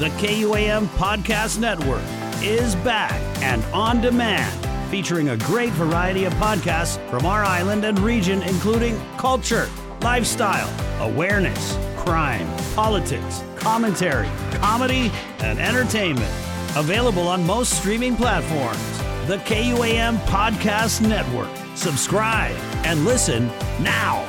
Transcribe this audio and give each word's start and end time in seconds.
The 0.00 0.08
KUAM 0.12 0.86
Podcast 0.96 1.58
Network 1.58 2.00
is 2.42 2.74
back 2.76 3.12
and 3.42 3.62
on 3.66 4.00
demand, 4.00 4.50
featuring 4.90 5.28
a 5.28 5.36
great 5.36 5.74
variety 5.74 6.24
of 6.24 6.32
podcasts 6.36 6.96
from 7.10 7.26
our 7.26 7.44
island 7.44 7.84
and 7.84 7.98
region, 7.98 8.40
including 8.44 8.98
culture, 9.18 9.68
lifestyle, 10.00 10.70
awareness, 11.06 11.76
crime, 11.98 12.48
politics, 12.74 13.44
commentary, 13.56 14.30
comedy, 14.52 15.12
and 15.40 15.58
entertainment. 15.58 16.32
Available 16.76 17.28
on 17.28 17.46
most 17.46 17.76
streaming 17.76 18.16
platforms. 18.16 18.98
The 19.28 19.36
KUAM 19.44 20.16
Podcast 20.20 21.06
Network. 21.06 21.50
Subscribe 21.76 22.56
and 22.86 23.04
listen 23.04 23.48
now. 23.82 24.24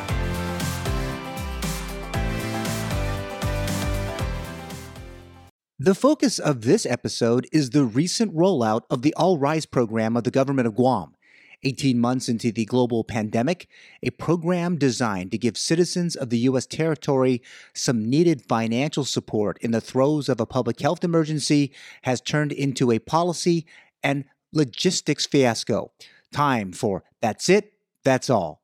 The 5.83 5.95
focus 5.95 6.37
of 6.37 6.61
this 6.61 6.85
episode 6.85 7.47
is 7.51 7.71
the 7.71 7.85
recent 7.85 8.35
rollout 8.35 8.81
of 8.91 9.01
the 9.01 9.15
All 9.15 9.39
Rise 9.39 9.65
program 9.65 10.15
of 10.15 10.23
the 10.23 10.29
government 10.29 10.67
of 10.67 10.75
Guam. 10.75 11.15
18 11.63 11.99
months 11.99 12.29
into 12.29 12.51
the 12.51 12.65
global 12.65 13.03
pandemic, 13.03 13.67
a 14.03 14.11
program 14.11 14.77
designed 14.77 15.31
to 15.31 15.39
give 15.39 15.57
citizens 15.57 16.15
of 16.15 16.29
the 16.29 16.37
U.S. 16.37 16.67
territory 16.67 17.41
some 17.73 18.07
needed 18.07 18.45
financial 18.47 19.05
support 19.05 19.57
in 19.61 19.71
the 19.71 19.81
throes 19.81 20.29
of 20.29 20.39
a 20.39 20.45
public 20.45 20.79
health 20.79 21.03
emergency 21.03 21.73
has 22.03 22.21
turned 22.21 22.51
into 22.51 22.91
a 22.91 22.99
policy 22.99 23.65
and 24.03 24.25
logistics 24.53 25.25
fiasco. 25.25 25.91
Time 26.31 26.73
for 26.73 27.03
That's 27.21 27.49
It, 27.49 27.73
That's 28.03 28.29
All. 28.29 28.61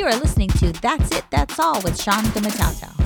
You 0.00 0.06
are 0.06 0.16
listening 0.16 0.48
to 0.48 0.72
That's 0.72 1.10
It, 1.14 1.26
That's 1.28 1.60
All 1.60 1.78
with 1.82 2.00
Sean 2.00 2.24
Gumataotao. 2.32 2.96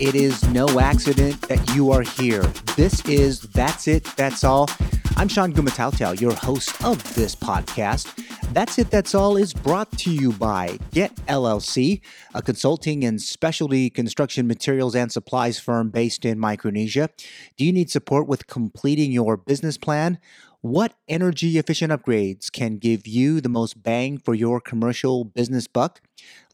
It 0.00 0.14
is 0.14 0.42
no 0.48 0.80
accident 0.80 1.42
that 1.42 1.74
you 1.74 1.92
are 1.92 2.00
here. 2.00 2.44
This 2.76 3.04
is 3.04 3.42
That's 3.42 3.88
It, 3.88 4.04
That's 4.16 4.42
All. 4.42 4.70
I'm 5.18 5.28
Sean 5.28 5.52
Gumataotao, 5.52 6.18
your 6.18 6.32
host 6.32 6.82
of 6.82 7.14
this 7.14 7.34
podcast. 7.34 8.25
That's 8.52 8.78
It, 8.78 8.90
That's 8.90 9.14
All 9.14 9.36
is 9.36 9.52
brought 9.52 9.92
to 9.98 10.10
you 10.10 10.32
by 10.32 10.78
Get 10.92 11.14
LLC, 11.26 12.00
a 12.34 12.40
consulting 12.40 13.04
and 13.04 13.20
specialty 13.20 13.90
construction 13.90 14.46
materials 14.46 14.94
and 14.94 15.12
supplies 15.12 15.58
firm 15.58 15.90
based 15.90 16.24
in 16.24 16.38
Micronesia. 16.38 17.10
Do 17.56 17.64
you 17.64 17.72
need 17.72 17.90
support 17.90 18.26
with 18.26 18.46
completing 18.46 19.12
your 19.12 19.36
business 19.36 19.76
plan? 19.76 20.18
What 20.62 20.94
energy 21.08 21.58
efficient 21.58 21.92
upgrades 21.92 22.50
can 22.50 22.78
give 22.78 23.06
you 23.06 23.40
the 23.40 23.48
most 23.48 23.82
bang 23.82 24.18
for 24.18 24.34
your 24.34 24.60
commercial 24.60 25.24
business 25.24 25.66
buck? 25.66 26.00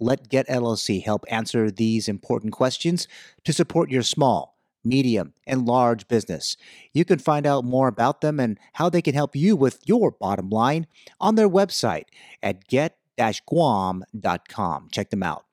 Let 0.00 0.28
Get 0.28 0.48
LLC 0.48 1.02
help 1.02 1.24
answer 1.28 1.70
these 1.70 2.08
important 2.08 2.52
questions 2.52 3.06
to 3.44 3.52
support 3.52 3.90
your 3.90 4.02
small, 4.02 4.56
medium, 4.84 5.34
and 5.46 5.66
large 5.66 6.08
business. 6.08 6.56
You 6.92 7.04
can 7.04 7.18
find 7.18 7.46
out 7.46 7.64
more 7.64 7.88
about 7.88 8.20
them 8.20 8.40
and 8.40 8.58
how 8.74 8.88
they 8.88 9.02
can 9.02 9.14
help 9.14 9.36
you 9.36 9.56
with 9.56 9.80
your 9.84 10.10
bottom 10.10 10.50
line 10.50 10.86
on 11.20 11.34
their 11.34 11.48
website 11.48 12.04
at 12.42 12.66
get-guam.com. 12.68 14.04
Check 14.90 15.10
them 15.10 15.22
out. 15.22 15.44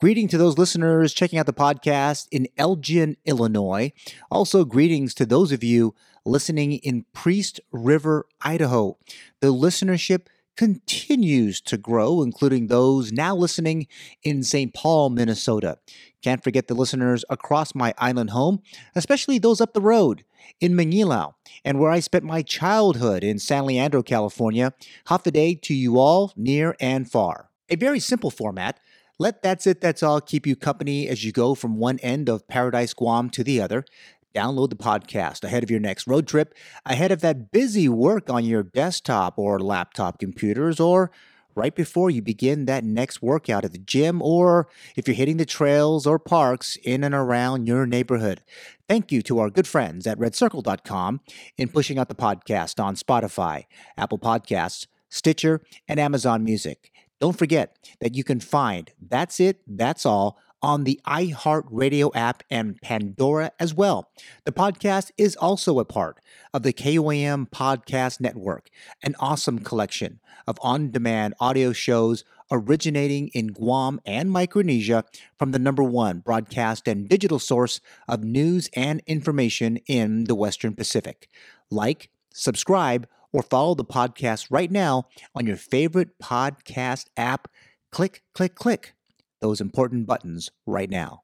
Greeting 0.00 0.28
to 0.28 0.38
those 0.38 0.56
listeners 0.56 1.12
checking 1.12 1.38
out 1.38 1.46
the 1.46 1.52
podcast 1.52 2.26
in 2.30 2.48
Elgin, 2.56 3.16
Illinois. 3.26 3.92
Also, 4.30 4.64
greetings 4.64 5.12
to 5.14 5.26
those 5.26 5.52
of 5.52 5.62
you 5.62 5.94
listening 6.24 6.72
in 6.72 7.04
Priest 7.12 7.60
River, 7.70 8.26
Idaho. 8.40 8.96
The 9.40 9.52
listenership 9.52 10.28
continues 10.60 11.58
to 11.58 11.78
grow, 11.78 12.20
including 12.20 12.66
those 12.66 13.10
now 13.10 13.34
listening 13.34 13.86
in 14.22 14.42
St. 14.42 14.74
Paul, 14.74 15.08
Minnesota. 15.08 15.78
Can't 16.20 16.44
forget 16.44 16.68
the 16.68 16.74
listeners 16.74 17.24
across 17.30 17.74
my 17.74 17.94
island 17.96 18.28
home, 18.28 18.60
especially 18.94 19.38
those 19.38 19.62
up 19.62 19.72
the 19.72 19.80
road 19.80 20.22
in 20.60 20.74
Mangilao 20.74 21.32
and 21.64 21.80
where 21.80 21.90
I 21.90 22.00
spent 22.00 22.24
my 22.24 22.42
childhood 22.42 23.24
in 23.24 23.38
San 23.38 23.64
Leandro, 23.64 24.02
California. 24.02 24.74
Half 25.06 25.26
a 25.26 25.30
day 25.30 25.54
to 25.54 25.72
you 25.72 25.98
all, 25.98 26.34
near 26.36 26.76
and 26.78 27.10
far. 27.10 27.48
A 27.70 27.76
very 27.76 27.98
simple 27.98 28.30
format. 28.30 28.78
Let 29.18 29.42
That's 29.42 29.66
It, 29.66 29.80
That's 29.80 30.02
All 30.02 30.20
keep 30.20 30.46
you 30.46 30.56
company 30.56 31.08
as 31.08 31.24
you 31.24 31.32
go 31.32 31.54
from 31.54 31.78
one 31.78 31.98
end 32.00 32.28
of 32.28 32.46
Paradise 32.48 32.92
Guam 32.92 33.30
to 33.30 33.42
the 33.42 33.62
other. 33.62 33.86
Download 34.34 34.70
the 34.70 34.76
podcast 34.76 35.42
ahead 35.44 35.62
of 35.62 35.70
your 35.70 35.80
next 35.80 36.06
road 36.06 36.26
trip, 36.26 36.54
ahead 36.86 37.10
of 37.10 37.20
that 37.20 37.50
busy 37.50 37.88
work 37.88 38.30
on 38.30 38.44
your 38.44 38.62
desktop 38.62 39.38
or 39.38 39.58
laptop 39.58 40.18
computers, 40.18 40.78
or 40.78 41.10
right 41.54 41.74
before 41.74 42.10
you 42.10 42.22
begin 42.22 42.66
that 42.66 42.84
next 42.84 43.20
workout 43.22 43.64
at 43.64 43.72
the 43.72 43.78
gym, 43.78 44.22
or 44.22 44.68
if 44.96 45.08
you're 45.08 45.16
hitting 45.16 45.36
the 45.36 45.44
trails 45.44 46.06
or 46.06 46.18
parks 46.18 46.76
in 46.76 47.02
and 47.02 47.14
around 47.14 47.66
your 47.66 47.86
neighborhood. 47.86 48.42
Thank 48.88 49.10
you 49.10 49.22
to 49.22 49.38
our 49.40 49.50
good 49.50 49.66
friends 49.66 50.06
at 50.06 50.18
redcircle.com 50.18 51.20
in 51.56 51.68
pushing 51.68 51.98
out 51.98 52.08
the 52.08 52.14
podcast 52.14 52.82
on 52.82 52.94
Spotify, 52.94 53.64
Apple 53.96 54.18
Podcasts, 54.18 54.86
Stitcher, 55.08 55.60
and 55.88 55.98
Amazon 55.98 56.44
Music. 56.44 56.92
Don't 57.20 57.36
forget 57.36 57.76
that 58.00 58.14
you 58.14 58.24
can 58.24 58.40
find 58.40 58.92
That's 59.00 59.40
It, 59.40 59.60
That's 59.66 60.06
All 60.06 60.38
on 60.62 60.84
the 60.84 61.00
iHeartRadio 61.06 62.10
app 62.14 62.42
and 62.50 62.80
Pandora 62.80 63.52
as 63.58 63.74
well. 63.74 64.10
The 64.44 64.52
podcast 64.52 65.10
is 65.16 65.36
also 65.36 65.78
a 65.78 65.84
part 65.84 66.18
of 66.52 66.62
the 66.62 66.72
KUAM 66.72 67.50
Podcast 67.50 68.20
Network, 68.20 68.68
an 69.02 69.14
awesome 69.18 69.60
collection 69.60 70.20
of 70.46 70.58
on 70.62 70.90
demand 70.90 71.34
audio 71.40 71.72
shows 71.72 72.24
originating 72.50 73.28
in 73.28 73.48
Guam 73.48 74.00
and 74.04 74.30
Micronesia 74.30 75.04
from 75.38 75.52
the 75.52 75.58
number 75.58 75.82
one 75.82 76.18
broadcast 76.18 76.88
and 76.88 77.08
digital 77.08 77.38
source 77.38 77.80
of 78.08 78.24
news 78.24 78.68
and 78.74 79.02
information 79.06 79.76
in 79.86 80.24
the 80.24 80.34
Western 80.34 80.74
Pacific. 80.74 81.28
Like, 81.70 82.10
subscribe, 82.32 83.06
or 83.32 83.42
follow 83.42 83.74
the 83.74 83.84
podcast 83.84 84.48
right 84.50 84.70
now 84.70 85.06
on 85.34 85.46
your 85.46 85.56
favorite 85.56 86.18
podcast 86.18 87.06
app. 87.16 87.48
Click, 87.92 88.22
click, 88.34 88.54
click 88.56 88.94
those 89.40 89.60
important 89.60 90.06
buttons 90.06 90.50
right 90.66 90.90
now. 90.90 91.22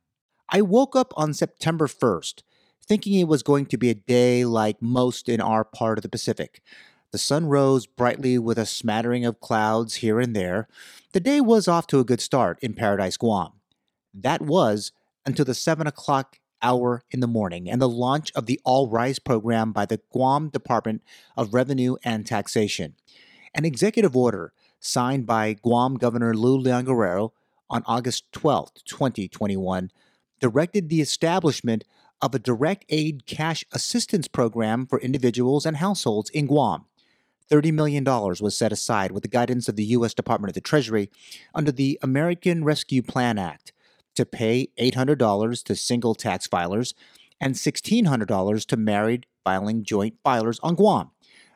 I 0.49 0.63
woke 0.63 0.95
up 0.95 1.13
on 1.17 1.35
September 1.35 1.87
1st, 1.87 2.43
thinking 2.87 3.15
it 3.15 3.29
was 3.29 3.43
going 3.43 3.67
to 3.67 3.77
be 3.77 3.91
a 3.91 3.95
day 3.95 4.45
like 4.45 4.81
most 4.81 5.29
in 5.29 5.41
our 5.41 5.65
part 5.65 5.99
of 5.99 6.03
the 6.03 6.09
Pacific. 6.09 6.63
The 7.13 7.19
sun 7.19 7.47
rose 7.47 7.87
brightly 7.87 8.39
with 8.39 8.59
a 8.59 8.67
smattering 8.67 9.25
of 9.25 9.41
clouds 9.41 9.97
here 9.97 10.21
and 10.21 10.35
there. 10.35 10.69
The 11.13 11.21
day 11.21 11.41
was 11.41 11.69
off 11.69 11.87
to 11.89 11.99
a 11.99 12.05
good 12.05 12.21
start 12.21 12.59
in 12.63 12.75
Paradise, 12.75 13.17
Guam. 13.17 13.53
That 14.13 14.43
was 14.43 14.93
until 15.25 15.45
the 15.45 15.55
7 15.55 15.87
o'clock 15.87 16.39
hour 16.63 17.03
in 17.11 17.21
the 17.21 17.27
morning 17.27 17.71
and 17.71 17.81
the 17.81 17.89
launch 17.89 18.33
of 18.35 18.47
the 18.47 18.61
All 18.65 18.89
Rise 18.89 19.19
program 19.19 19.73
by 19.73 19.87
the 19.87 20.01
Guam 20.11 20.49
Department 20.49 21.03
of 21.37 21.55
Revenue 21.55 21.97
and 22.05 22.27
Taxation. 22.27 22.95
An 23.55 23.65
executive 23.65 24.17
order 24.17 24.53
signed 24.81 25.27
by 25.27 25.55
Guam 25.55 25.97
Governor 25.97 26.35
Lou 26.35 26.57
Leon 26.57 26.85
Guerrero 26.85 27.33
on 27.69 27.83
August 27.87 28.31
12, 28.33 28.73
2021, 28.85 29.91
directed 30.41 30.89
the 30.89 31.01
establishment 31.01 31.85
of 32.23 32.35
a 32.35 32.39
direct 32.39 32.85
aid 32.89 33.27
cash 33.27 33.65
assistance 33.73 34.29
program 34.29 34.87
for 34.87 35.01
individuals 35.01 35.67
and 35.67 35.79
households 35.79 36.31
in 36.31 36.47
Guam. 36.47 36.87
$30 37.51 37.73
million 37.73 38.05
was 38.05 38.57
set 38.57 38.73
aside 38.73 39.13
with 39.13 39.23
the 39.23 39.29
guidance 39.29 39.69
of 39.69 39.77
the 39.77 39.85
U.S. 39.85 40.15
Department 40.15 40.51
of 40.51 40.55
the 40.55 40.61
Treasury 40.61 41.11
under 41.55 41.71
the 41.71 41.99
American 42.03 42.65
Rescue 42.65 43.03
Plan 43.03 43.39
Act 43.39 43.73
to 44.17 44.27
pay 44.27 44.69
$800 44.79 45.63
to 45.65 45.77
single 45.77 46.15
tax 46.15 46.49
filers 46.49 46.95
and 47.41 47.55
$1,600 47.55 48.67
to 48.67 48.77
married 48.77 49.27
filing 49.45 49.85
joint 49.85 50.15
filers 50.25 50.59
on 50.63 50.75
Guam, 50.75 51.11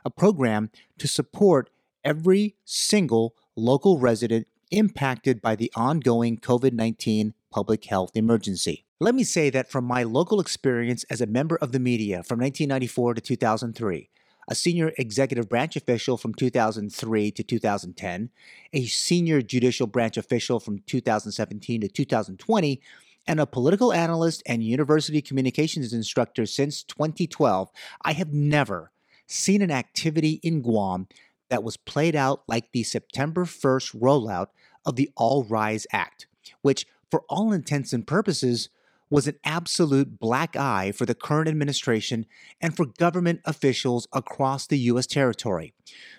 a 0.05 0.11
program 0.11 0.71
to 0.99 1.09
support 1.09 1.71
every 2.05 2.55
single 2.65 3.35
local 3.57 3.99
resident 3.99 4.47
impacted 4.71 5.41
by 5.43 5.57
the 5.57 5.73
ongoing 5.75 6.39
COVID 6.39 6.73
19 6.73 7.35
public 7.51 7.85
health 7.85 8.13
emergency. 8.15 8.85
Let 9.01 9.15
me 9.15 9.25
say 9.25 9.51
that 9.51 9.71
from 9.71 9.85
my 9.85 10.03
local 10.03 10.41
experience 10.41 11.05
as 11.05 11.21
a 11.21 11.27
member 11.27 11.57
of 11.57 11.73
the 11.73 11.79
media 11.79 12.23
from 12.23 12.39
1994 12.41 13.15
to 13.15 13.21
2003, 13.21 14.11
a 14.49 14.55
senior 14.55 14.93
executive 14.99 15.49
branch 15.49 15.77
official 15.77 16.17
from 16.17 16.35
2003 16.35 17.31
to 17.31 17.43
2010, 17.43 18.31
a 18.73 18.87
senior 18.87 19.41
judicial 19.41 19.87
branch 19.87 20.17
official 20.17 20.61
from 20.61 20.81
2017 20.81 21.81
to 21.81 21.89
2020, 21.89 22.83
and 23.27 23.41
a 23.41 23.47
political 23.47 23.93
analyst 23.93 24.43
and 24.47 24.65
university 24.65 25.23
communications 25.23 25.93
instructor 25.93 26.47
since 26.47 26.83
2012, 26.83 27.71
I 28.03 28.13
have 28.13 28.33
never 28.33 28.91
seen 29.27 29.63
an 29.63 29.71
activity 29.71 30.41
in 30.43 30.61
Guam 30.61 31.07
that 31.51 31.63
was 31.63 31.77
played 31.77 32.17
out 32.17 32.43
like 32.49 32.73
the 32.73 32.83
September 32.83 33.45
1st 33.45 34.01
rollout 34.01 34.47
of 34.87 34.97
the 34.97 35.11
All 35.17 35.45
Rise 35.45 35.87
Act, 35.93 36.27
which, 36.63 36.87
for 37.11 37.25
all 37.29 37.53
intents 37.53 37.93
and 37.93 38.07
purposes, 38.07 38.71
was 39.11 39.27
an 39.27 39.37
absolute 39.45 40.19
black 40.19 40.55
eye 40.57 40.93
for 40.93 41.05
the 41.05 41.15
current 41.15 41.49
administration 41.49 42.25
and 42.61 42.77
for 42.77 42.87
government 42.87 43.41
officials 43.45 44.07
across 44.13 44.67
the 44.67 44.79
U.S. 44.79 45.07
territory. 45.07 45.75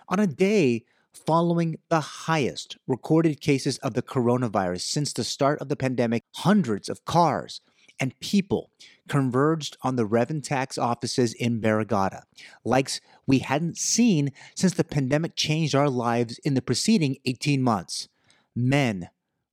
On 0.10 0.20
a 0.20 0.28
day 0.28 0.84
following 1.14 1.78
the 1.90 2.02
highest 2.02 2.78
recorded 2.88 3.40
cases 3.42 3.78
of 3.80 3.94
the 3.94 4.02
coronavirus 4.02 4.82
since 4.82 5.14
the 5.14 5.24
start 5.24 5.62
of 5.62 5.70
the 5.70 5.76
pandemic, 5.76 6.24
hundreds 6.36 6.90
of 6.90 7.06
cars 7.06 7.62
and 8.00 8.20
people 8.20 8.70
converged 9.12 9.76
on 9.82 9.98
the 9.98 10.08
Reventax 10.08 10.82
offices 10.82 11.34
in 11.34 11.60
Barrigada, 11.60 12.22
likes 12.64 13.02
we 13.28 13.40
hadn't 13.40 13.78
seen 13.78 14.32
since 14.56 14.74
the 14.74 14.86
pandemic 14.86 15.36
changed 15.36 15.76
our 15.76 15.90
lives 15.90 16.40
in 16.46 16.54
the 16.54 16.62
preceding 16.62 17.18
18 17.26 17.62
months. 17.62 18.08
Men, 18.56 19.10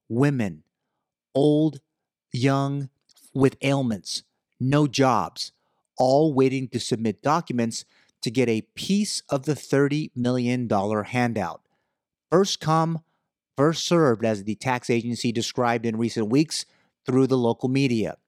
women, 0.09 0.63
old, 1.35 1.81
young, 2.33 2.89
with 3.35 3.57
ailments, 3.61 4.23
no 4.61 4.87
jobs, 4.87 5.51
all 5.99 6.33
waiting 6.33 6.69
to 6.69 6.79
submit 6.79 7.21
documents 7.21 7.85
to 8.23 8.31
get 8.31 8.49
a 8.49 8.63
piece 8.77 9.25
of 9.29 9.45
the 9.45 9.55
$30 9.55 10.13
million 10.15 10.69
handout. 10.69 11.63
First 12.31 12.61
come, 12.61 13.01
first 13.57 13.85
served, 13.85 14.25
as 14.25 14.45
the 14.45 14.55
tax 14.55 14.89
agency 14.89 15.33
described 15.33 15.85
in 15.85 15.97
recent 15.97 16.29
weeks 16.29 16.65
through 17.05 17.27
the 17.27 17.37
local 17.37 17.69
media. 17.69 18.19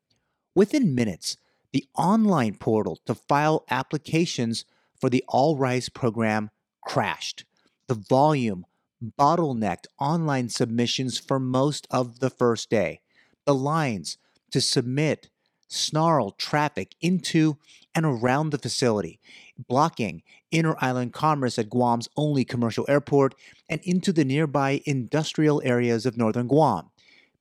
Within 0.55 0.95
minutes, 0.95 1.37
the 1.73 1.87
online 1.97 2.55
portal 2.55 2.99
to 3.07 3.15
file 3.15 3.65
applications 3.71 4.65
for 5.01 5.09
the 5.09 5.25
All 5.29 5.57
Rise 5.57 5.89
program 5.89 6.51
crashed. 6.83 7.45
The 7.87 7.95
volume 7.95 8.67
bottlenecked 9.19 9.87
online 9.99 10.49
submissions 10.49 11.19
for 11.19 11.39
most 11.39 11.87
of 11.91 12.21
the 12.21 12.31
first 12.31 12.69
day. 12.69 13.01
The 13.47 13.55
lines 13.55 14.19
to 14.51 14.61
submit 14.61 15.31
snarled 15.69 16.37
traffic 16.37 16.97
into 17.01 17.57
and 17.95 18.05
around 18.05 18.51
the 18.51 18.59
facility, 18.59 19.21
blocking 19.69 20.23
inter 20.51 20.75
island 20.81 21.13
commerce 21.13 21.59
at 21.59 21.71
Guam's 21.71 22.09
only 22.17 22.45
commercial 22.45 22.85
airport 22.89 23.35
and 23.69 23.81
into 23.85 24.13
the 24.13 24.25
nearby 24.25 24.83
industrial 24.85 25.63
areas 25.65 26.07
of 26.07 26.17
northern 26.17 26.49
Guam. 26.49 26.91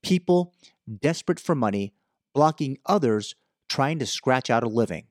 People 0.04 0.54
desperate 1.02 1.40
for 1.40 1.56
money 1.56 1.94
blocking 2.40 2.78
others 2.86 3.36
trying 3.68 4.00
to 4.00 4.06
scratch 4.06 4.50
out 4.50 4.64
a 4.64 4.68
living. 4.70 5.04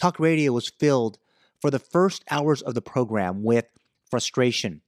Talk 0.00 0.18
radio 0.18 0.50
was 0.50 0.70
filled 0.70 1.18
for 1.60 1.70
the 1.70 1.78
first 1.78 2.24
hours 2.30 2.62
of 2.62 2.72
the 2.72 2.80
program 2.80 3.42
with 3.42 3.66
frustration, 4.10 4.80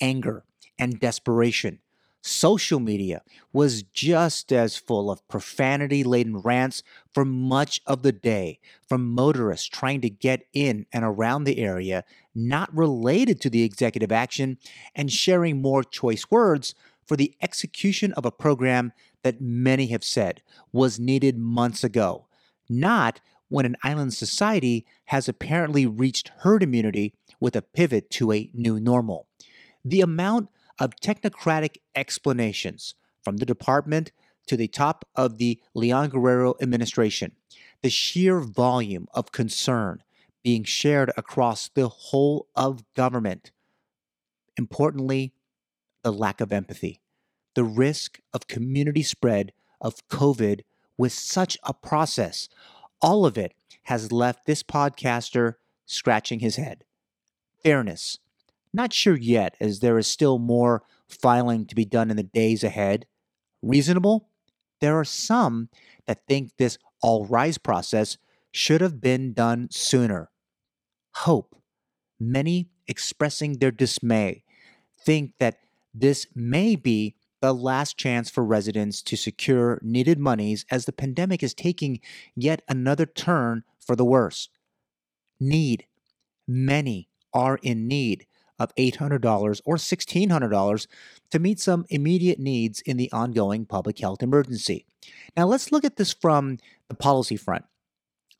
anger, 0.00 0.42
and 0.76 0.98
desperation. 0.98 1.78
Social 2.20 2.80
media 2.80 3.22
was 3.52 3.84
just 3.84 4.52
as 4.52 4.76
full 4.76 5.08
of 5.08 5.26
profanity 5.28 6.02
laden 6.02 6.38
rants 6.38 6.82
for 7.14 7.24
much 7.24 7.80
of 7.86 8.02
the 8.02 8.10
day 8.10 8.58
from 8.88 9.14
motorists 9.14 9.68
trying 9.68 10.00
to 10.00 10.10
get 10.10 10.46
in 10.52 10.84
and 10.92 11.04
around 11.04 11.44
the 11.44 11.60
area 11.60 12.02
not 12.34 12.76
related 12.76 13.40
to 13.42 13.50
the 13.50 13.62
executive 13.62 14.10
action 14.10 14.58
and 14.96 15.12
sharing 15.12 15.62
more 15.62 15.84
choice 15.84 16.28
words 16.28 16.74
for 17.06 17.16
the 17.16 17.36
execution 17.40 18.12
of 18.14 18.26
a 18.26 18.32
program 18.32 18.92
that 19.22 19.40
many 19.40 19.86
have 19.88 20.04
said 20.04 20.42
was 20.72 20.98
needed 20.98 21.36
months 21.36 21.84
ago, 21.84 22.26
not 22.68 23.20
when 23.48 23.66
an 23.66 23.76
island 23.82 24.14
society 24.14 24.86
has 25.06 25.28
apparently 25.28 25.86
reached 25.86 26.30
herd 26.38 26.62
immunity 26.62 27.14
with 27.40 27.56
a 27.56 27.62
pivot 27.62 28.10
to 28.10 28.32
a 28.32 28.50
new 28.52 28.78
normal. 28.78 29.26
The 29.84 30.00
amount 30.00 30.50
of 30.78 30.94
technocratic 31.02 31.78
explanations 31.94 32.94
from 33.22 33.38
the 33.38 33.46
department 33.46 34.12
to 34.46 34.56
the 34.56 34.68
top 34.68 35.06
of 35.14 35.38
the 35.38 35.60
Leon 35.74 36.10
Guerrero 36.10 36.54
administration, 36.60 37.32
the 37.82 37.90
sheer 37.90 38.40
volume 38.40 39.06
of 39.12 39.32
concern 39.32 40.02
being 40.42 40.64
shared 40.64 41.12
across 41.16 41.68
the 41.68 41.88
whole 41.88 42.48
of 42.54 42.84
government. 42.94 43.50
Importantly, 44.56 45.32
the 46.02 46.12
lack 46.12 46.40
of 46.40 46.52
empathy, 46.52 47.00
the 47.58 47.64
risk 47.64 48.20
of 48.32 48.46
community 48.46 49.02
spread 49.02 49.50
of 49.80 50.06
COVID 50.06 50.60
with 50.96 51.12
such 51.12 51.58
a 51.64 51.74
process. 51.74 52.48
All 53.02 53.26
of 53.26 53.36
it 53.36 53.52
has 53.86 54.12
left 54.12 54.46
this 54.46 54.62
podcaster 54.62 55.54
scratching 55.84 56.38
his 56.38 56.54
head. 56.54 56.84
Fairness. 57.64 58.20
Not 58.72 58.92
sure 58.92 59.16
yet, 59.16 59.56
as 59.58 59.80
there 59.80 59.98
is 59.98 60.06
still 60.06 60.38
more 60.38 60.84
filing 61.08 61.66
to 61.66 61.74
be 61.74 61.84
done 61.84 62.12
in 62.12 62.16
the 62.16 62.22
days 62.22 62.62
ahead. 62.62 63.06
Reasonable? 63.60 64.28
There 64.80 64.96
are 64.96 65.04
some 65.04 65.68
that 66.06 66.28
think 66.28 66.52
this 66.58 66.78
all 67.02 67.26
rise 67.26 67.58
process 67.58 68.18
should 68.52 68.80
have 68.80 69.00
been 69.00 69.32
done 69.32 69.66
sooner. 69.72 70.30
Hope. 71.12 71.56
Many 72.20 72.68
expressing 72.86 73.54
their 73.54 73.72
dismay 73.72 74.44
think 75.04 75.32
that 75.40 75.58
this 75.92 76.28
may 76.36 76.76
be 76.76 77.16
the 77.40 77.54
last 77.54 77.96
chance 77.96 78.30
for 78.30 78.44
residents 78.44 79.02
to 79.02 79.16
secure 79.16 79.78
needed 79.82 80.18
monies 80.18 80.64
as 80.70 80.84
the 80.84 80.92
pandemic 80.92 81.42
is 81.42 81.54
taking 81.54 82.00
yet 82.34 82.62
another 82.68 83.06
turn 83.06 83.64
for 83.78 83.94
the 83.96 84.04
worse. 84.04 84.48
Need. 85.40 85.86
Many 86.46 87.08
are 87.32 87.58
in 87.62 87.86
need 87.86 88.26
of 88.58 88.74
$800 88.74 89.60
or 89.64 89.76
$1,600 89.76 90.86
to 91.30 91.38
meet 91.38 91.60
some 91.60 91.86
immediate 91.90 92.40
needs 92.40 92.80
in 92.80 92.96
the 92.96 93.12
ongoing 93.12 93.66
public 93.66 93.98
health 94.00 94.22
emergency. 94.22 94.84
Now, 95.36 95.46
let's 95.46 95.70
look 95.70 95.84
at 95.84 95.96
this 95.96 96.12
from 96.12 96.58
the 96.88 96.94
policy 96.94 97.36
front. 97.36 97.64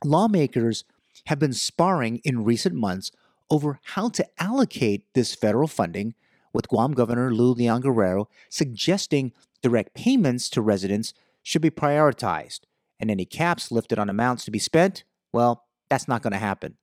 Lawmakers 0.04 0.84
have 1.26 1.38
been 1.38 1.52
sparring 1.52 2.20
in 2.24 2.44
recent 2.44 2.74
months 2.74 3.12
over 3.50 3.80
how 3.82 4.08
to 4.10 4.26
allocate 4.38 5.04
this 5.14 5.34
federal 5.34 5.68
funding 5.68 6.14
with 6.52 6.68
Guam 6.68 6.92
Governor 6.92 7.32
Lou 7.32 7.52
Leon 7.52 7.80
Guerrero 7.80 8.28
suggesting 8.48 9.32
direct 9.62 9.94
payments 9.94 10.48
to 10.50 10.62
residents 10.62 11.14
should 11.42 11.62
be 11.62 11.70
prioritized, 11.70 12.60
and 13.00 13.10
any 13.10 13.24
caps 13.24 13.70
lifted 13.70 13.98
on 13.98 14.08
amounts 14.08 14.44
to 14.44 14.50
be 14.50 14.58
spent, 14.58 15.04
well, 15.32 15.66
that's 15.88 16.08
not 16.08 16.22
going 16.22 16.32
to 16.32 16.38
happen. 16.38 16.76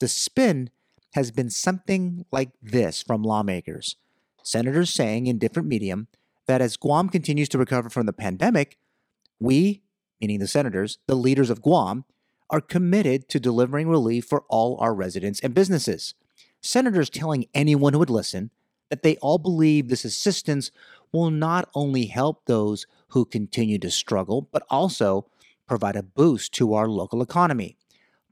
The 0.00 0.08
spin 0.08 0.70
has 1.14 1.30
been 1.30 1.50
something 1.50 2.24
like 2.30 2.50
this 2.62 3.02
from 3.02 3.22
lawmakers. 3.22 3.96
Senators 4.42 4.90
saying 4.90 5.26
in 5.26 5.38
different 5.38 5.68
medium 5.68 6.08
that 6.46 6.60
as 6.60 6.76
Guam 6.76 7.08
continues 7.08 7.48
to 7.50 7.58
recover 7.58 7.88
from 7.90 8.06
the 8.06 8.12
pandemic, 8.12 8.78
we, 9.38 9.82
meaning 10.20 10.38
the 10.38 10.46
senators, 10.46 10.98
the 11.06 11.14
leaders 11.14 11.50
of 11.50 11.62
Guam, 11.62 12.04
are 12.50 12.60
committed 12.60 13.28
to 13.28 13.38
delivering 13.38 13.88
relief 13.88 14.24
for 14.24 14.44
all 14.48 14.78
our 14.80 14.94
residents 14.94 15.40
and 15.40 15.54
businesses. 15.54 16.14
Senators 16.62 17.10
telling 17.10 17.46
anyone 17.54 17.92
who 17.92 17.98
would 17.98 18.10
listen 18.10 18.50
that 18.90 19.02
they 19.02 19.16
all 19.16 19.38
believe 19.38 19.88
this 19.88 20.04
assistance 20.04 20.70
will 21.12 21.30
not 21.30 21.68
only 21.74 22.06
help 22.06 22.44
those 22.44 22.86
who 23.08 23.24
continue 23.24 23.78
to 23.78 23.90
struggle, 23.90 24.48
but 24.52 24.62
also 24.68 25.26
provide 25.66 25.96
a 25.96 26.02
boost 26.02 26.52
to 26.54 26.74
our 26.74 26.88
local 26.88 27.22
economy. 27.22 27.76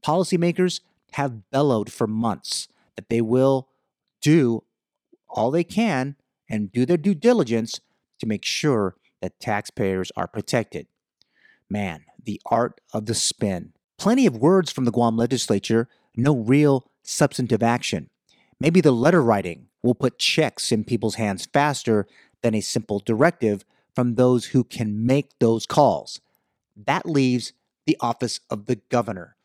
Policymakers 0.05 0.81
have 1.13 1.49
bellowed 1.51 1.91
for 1.91 2.07
months 2.07 2.67
that 2.95 3.09
they 3.09 3.21
will 3.21 3.69
do 4.21 4.63
all 5.29 5.51
they 5.51 5.63
can 5.63 6.15
and 6.49 6.71
do 6.71 6.85
their 6.85 6.97
due 6.97 7.15
diligence 7.15 7.79
to 8.19 8.25
make 8.25 8.45
sure 8.45 8.95
that 9.21 9.39
taxpayers 9.39 10.11
are 10.15 10.27
protected. 10.27 10.87
Man, 11.69 12.05
the 12.23 12.41
art 12.45 12.81
of 12.93 13.05
the 13.05 13.15
spin. 13.15 13.73
Plenty 13.97 14.25
of 14.25 14.37
words 14.37 14.71
from 14.71 14.85
the 14.85 14.91
Guam 14.91 15.17
legislature, 15.17 15.87
no 16.15 16.35
real 16.35 16.89
substantive 17.03 17.63
action. 17.63 18.09
Maybe 18.59 18.81
the 18.81 18.91
letter 18.91 19.21
writing 19.21 19.66
will 19.83 19.95
put 19.95 20.19
checks 20.19 20.71
in 20.71 20.83
people's 20.83 21.15
hands 21.15 21.47
faster 21.51 22.07
than 22.41 22.55
a 22.55 22.61
simple 22.61 22.99
directive 22.99 23.63
from 23.95 24.15
those 24.15 24.47
who 24.47 24.63
can 24.63 25.05
make 25.05 25.37
those 25.39 25.65
calls. 25.65 26.21
That 26.75 27.05
leaves 27.05 27.53
the 27.85 27.97
office 27.99 28.39
of 28.49 28.65
the 28.65 28.77
governor, 28.89 29.35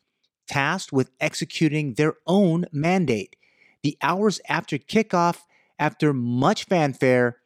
tasked 0.46 0.92
with 0.92 1.10
executing 1.20 1.94
their 1.94 2.14
own 2.26 2.66
mandate. 2.72 3.36
The 3.82 3.96
hours 4.02 4.40
after 4.48 4.78
kickoff, 4.78 5.42
after 5.78 6.12
much 6.12 6.64
fanfare, 6.64 7.38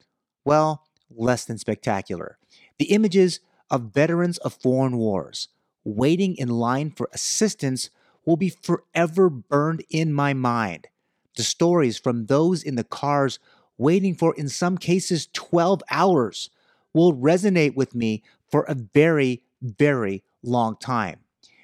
well, 0.45 0.85
less 1.11 1.45
than 1.45 1.59
spectacular. 1.59 2.39
The 2.79 2.87
images 2.87 3.41
of 3.71 3.93
veterans 3.95 4.39
of 4.39 4.55
foreign 4.55 4.97
wars 4.97 5.49
waiting 5.85 6.37
in 6.37 6.49
line 6.49 6.91
for 6.91 7.09
assistance 7.13 7.91
will 8.25 8.37
be 8.37 8.49
forever 8.49 9.31
burned 9.31 9.85
in 9.89 10.13
my 10.13 10.35
mind 10.35 10.89
the 11.37 11.43
stories 11.43 11.99
from 11.99 12.27
those 12.27 12.63
in 12.63 12.75
the 12.75 12.85
cars 12.85 13.39
waiting 13.79 14.15
for, 14.15 14.35
in 14.35 14.49
some 14.49 14.79
cases, 14.79 15.29
12 15.33 15.83
hours 15.91 16.51
will 16.93 17.15
resonate 17.15 17.77
with 17.77 17.95
me 17.95 18.23
for 18.51 18.65
a 18.65 18.75
very, 18.75 19.43
very 19.61 20.23
long 20.43 20.77
time. 20.77 21.21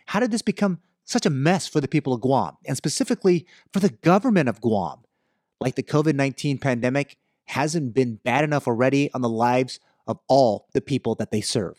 How 0.07 0.21
did 0.21 0.31
this 0.31 0.43
become 0.43 0.81
such 1.05 1.26
a 1.26 1.31
mess 1.31 1.67
for 1.67 1.81
the 1.81 1.88
people 1.88 2.12
of 2.12 2.21
Guam, 2.21 2.57
and 2.67 2.76
specifically 2.76 3.47
for 3.73 3.81
the 3.81 3.91
government 3.91 4.49
of 4.49 4.61
Guam? 4.61 5.00
Like 5.61 5.75
the 5.75 5.83
COVID 5.83 6.14
19 6.14 6.59
pandemic 6.59 7.17
hasn't 7.47 7.95
been 7.95 8.17
bad 8.17 8.45
enough 8.45 8.67
already 8.69 9.12
on 9.14 9.23
the 9.23 9.29
lives 9.29 9.81
of 10.07 10.19
all 10.29 10.69
the 10.75 10.81
people 10.81 11.14
that 11.17 11.31
they 11.31 11.41
serve. 11.41 11.79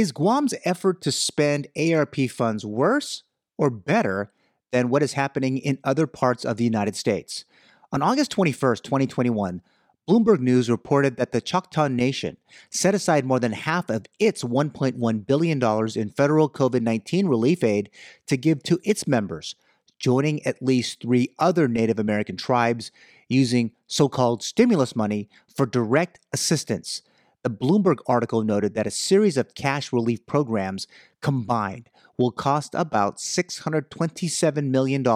Is 0.00 0.12
Guam's 0.12 0.54
effort 0.64 1.02
to 1.02 1.12
spend 1.12 1.68
ARP 1.76 2.16
funds 2.30 2.64
worse 2.64 3.22
or 3.58 3.68
better 3.68 4.32
than 4.72 4.88
what 4.88 5.02
is 5.02 5.12
happening 5.12 5.58
in 5.58 5.78
other 5.84 6.06
parts 6.06 6.42
of 6.42 6.56
the 6.56 6.64
United 6.64 6.96
States? 6.96 7.44
On 7.92 8.00
August 8.00 8.34
21st, 8.34 8.82
2021, 8.82 9.60
Bloomberg 10.08 10.40
News 10.40 10.70
reported 10.70 11.18
that 11.18 11.32
the 11.32 11.42
Choctaw 11.42 11.88
Nation 11.88 12.38
set 12.70 12.94
aside 12.94 13.26
more 13.26 13.38
than 13.38 13.52
half 13.52 13.90
of 13.90 14.06
its 14.18 14.42
$1.1 14.42 15.26
billion 15.26 15.62
in 15.94 16.08
federal 16.08 16.48
COVID 16.48 16.80
19 16.80 17.26
relief 17.26 17.62
aid 17.62 17.90
to 18.26 18.38
give 18.38 18.62
to 18.62 18.80
its 18.82 19.06
members, 19.06 19.54
joining 19.98 20.42
at 20.46 20.62
least 20.62 21.02
three 21.02 21.28
other 21.38 21.68
Native 21.68 21.98
American 21.98 22.38
tribes 22.38 22.90
using 23.28 23.72
so 23.86 24.08
called 24.08 24.42
stimulus 24.42 24.96
money 24.96 25.28
for 25.54 25.66
direct 25.66 26.20
assistance. 26.32 27.02
The 27.42 27.50
Bloomberg 27.50 28.00
article 28.06 28.42
noted 28.42 28.74
that 28.74 28.86
a 28.86 28.90
series 28.90 29.38
of 29.38 29.54
cash 29.54 29.94
relief 29.94 30.26
programs 30.26 30.86
combined 31.22 31.88
will 32.18 32.32
cost 32.32 32.74
about 32.74 33.16
$627 33.16 34.68
million 34.68 35.06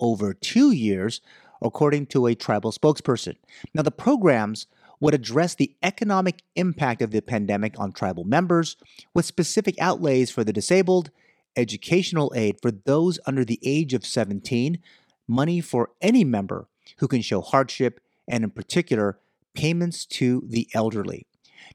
over 0.00 0.32
two 0.32 0.70
years, 0.72 1.20
according 1.60 2.06
to 2.06 2.26
a 2.26 2.34
tribal 2.34 2.72
spokesperson. 2.72 3.36
Now, 3.74 3.82
the 3.82 3.90
programs 3.90 4.66
would 4.98 5.12
address 5.12 5.54
the 5.54 5.76
economic 5.82 6.42
impact 6.56 7.02
of 7.02 7.10
the 7.10 7.20
pandemic 7.20 7.78
on 7.78 7.92
tribal 7.92 8.24
members, 8.24 8.76
with 9.12 9.26
specific 9.26 9.74
outlays 9.78 10.30
for 10.30 10.42
the 10.42 10.54
disabled, 10.54 11.10
educational 11.54 12.32
aid 12.34 12.56
for 12.62 12.70
those 12.70 13.18
under 13.26 13.44
the 13.44 13.60
age 13.62 13.92
of 13.92 14.06
17, 14.06 14.78
money 15.28 15.60
for 15.60 15.90
any 16.00 16.24
member 16.24 16.66
who 16.98 17.08
can 17.08 17.20
show 17.20 17.42
hardship, 17.42 18.00
and 18.26 18.42
in 18.42 18.48
particular, 18.48 19.18
payments 19.52 20.06
to 20.06 20.42
the 20.46 20.66
elderly. 20.72 21.26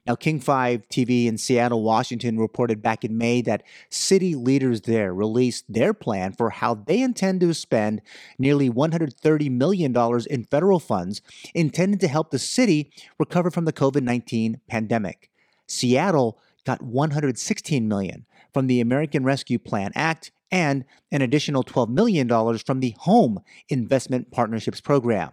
Now, 0.06 0.14
King 0.14 0.40
5 0.40 0.88
TV 0.88 1.26
in 1.26 1.38
Seattle, 1.38 1.82
Washington 1.82 2.38
reported 2.38 2.82
back 2.82 3.04
in 3.04 3.18
May 3.18 3.42
that 3.42 3.62
city 3.90 4.34
leaders 4.34 4.82
there 4.82 5.14
released 5.14 5.64
their 5.68 5.94
plan 5.94 6.32
for 6.32 6.50
how 6.50 6.74
they 6.74 7.02
intend 7.02 7.40
to 7.40 7.54
spend 7.54 8.02
nearly 8.38 8.70
$130 8.70 9.50
million 9.50 9.94
in 10.30 10.44
federal 10.44 10.80
funds 10.80 11.22
intended 11.54 12.00
to 12.00 12.08
help 12.08 12.30
the 12.30 12.38
city 12.38 12.90
recover 13.18 13.50
from 13.50 13.64
the 13.64 13.72
COVID 13.72 14.02
19 14.02 14.60
pandemic. 14.68 15.30
Seattle 15.66 16.38
got 16.64 16.82
116 16.82 17.88
million 17.88 18.26
from 18.52 18.66
the 18.66 18.80
American 18.80 19.24
Rescue 19.24 19.58
Plan 19.58 19.92
Act 19.94 20.32
and 20.50 20.84
an 21.12 21.22
additional 21.22 21.62
$12 21.62 21.88
million 21.88 22.28
from 22.58 22.80
the 22.80 22.94
Home 23.00 23.40
Investment 23.68 24.30
Partnerships 24.30 24.80
Program. 24.80 25.30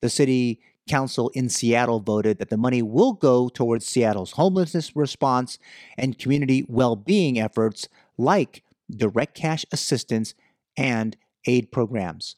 The 0.00 0.08
city 0.08 0.60
Council 0.88 1.30
in 1.34 1.48
Seattle 1.48 2.00
voted 2.00 2.38
that 2.38 2.50
the 2.50 2.56
money 2.56 2.82
will 2.82 3.12
go 3.12 3.48
towards 3.48 3.86
Seattle's 3.86 4.32
homelessness 4.32 4.96
response 4.96 5.58
and 5.96 6.18
community 6.18 6.64
well 6.68 6.96
being 6.96 7.38
efforts 7.38 7.88
like 8.18 8.62
direct 8.90 9.34
cash 9.34 9.64
assistance 9.72 10.34
and 10.76 11.16
aid 11.46 11.70
programs. 11.70 12.36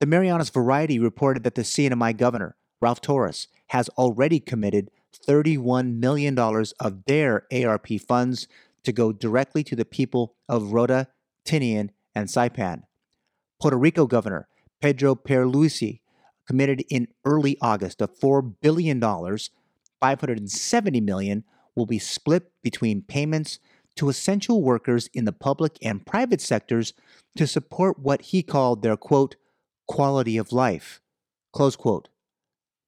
The 0.00 0.06
Marianas 0.06 0.50
Variety 0.50 0.98
reported 0.98 1.42
that 1.44 1.54
the 1.54 1.62
CNMI 1.62 2.16
governor, 2.16 2.56
Ralph 2.80 3.00
Torres, 3.00 3.48
has 3.68 3.88
already 3.90 4.40
committed 4.40 4.90
$31 5.26 5.96
million 5.96 6.38
of 6.38 7.04
their 7.06 7.46
ARP 7.52 7.88
funds 8.06 8.46
to 8.84 8.92
go 8.92 9.12
directly 9.12 9.64
to 9.64 9.74
the 9.74 9.84
people 9.84 10.36
of 10.48 10.72
Rota, 10.72 11.08
Tinian, 11.46 11.90
and 12.14 12.28
Saipan. 12.28 12.82
Puerto 13.60 13.76
Rico 13.76 14.06
Governor 14.06 14.48
Pedro 14.80 15.14
Pierluisi 15.14 16.00
committed 16.46 16.84
in 16.88 17.08
early 17.24 17.58
August 17.60 18.00
of 18.00 18.18
$4 18.18 18.54
billion, 18.60 19.00
570 19.00 21.00
million 21.00 21.44
will 21.74 21.86
be 21.86 21.98
split 21.98 22.50
between 22.62 23.02
payments 23.02 23.58
to 23.96 24.08
essential 24.08 24.62
workers 24.62 25.08
in 25.14 25.24
the 25.24 25.32
public 25.32 25.78
and 25.82 26.06
private 26.06 26.40
sectors 26.40 26.92
to 27.36 27.46
support 27.46 27.98
what 27.98 28.22
he 28.22 28.42
called 28.42 28.82
their 28.82 28.96
quote, 28.96 29.36
quality 29.86 30.36
of 30.36 30.52
life, 30.52 31.00
close 31.52 31.76
quote. 31.76 32.08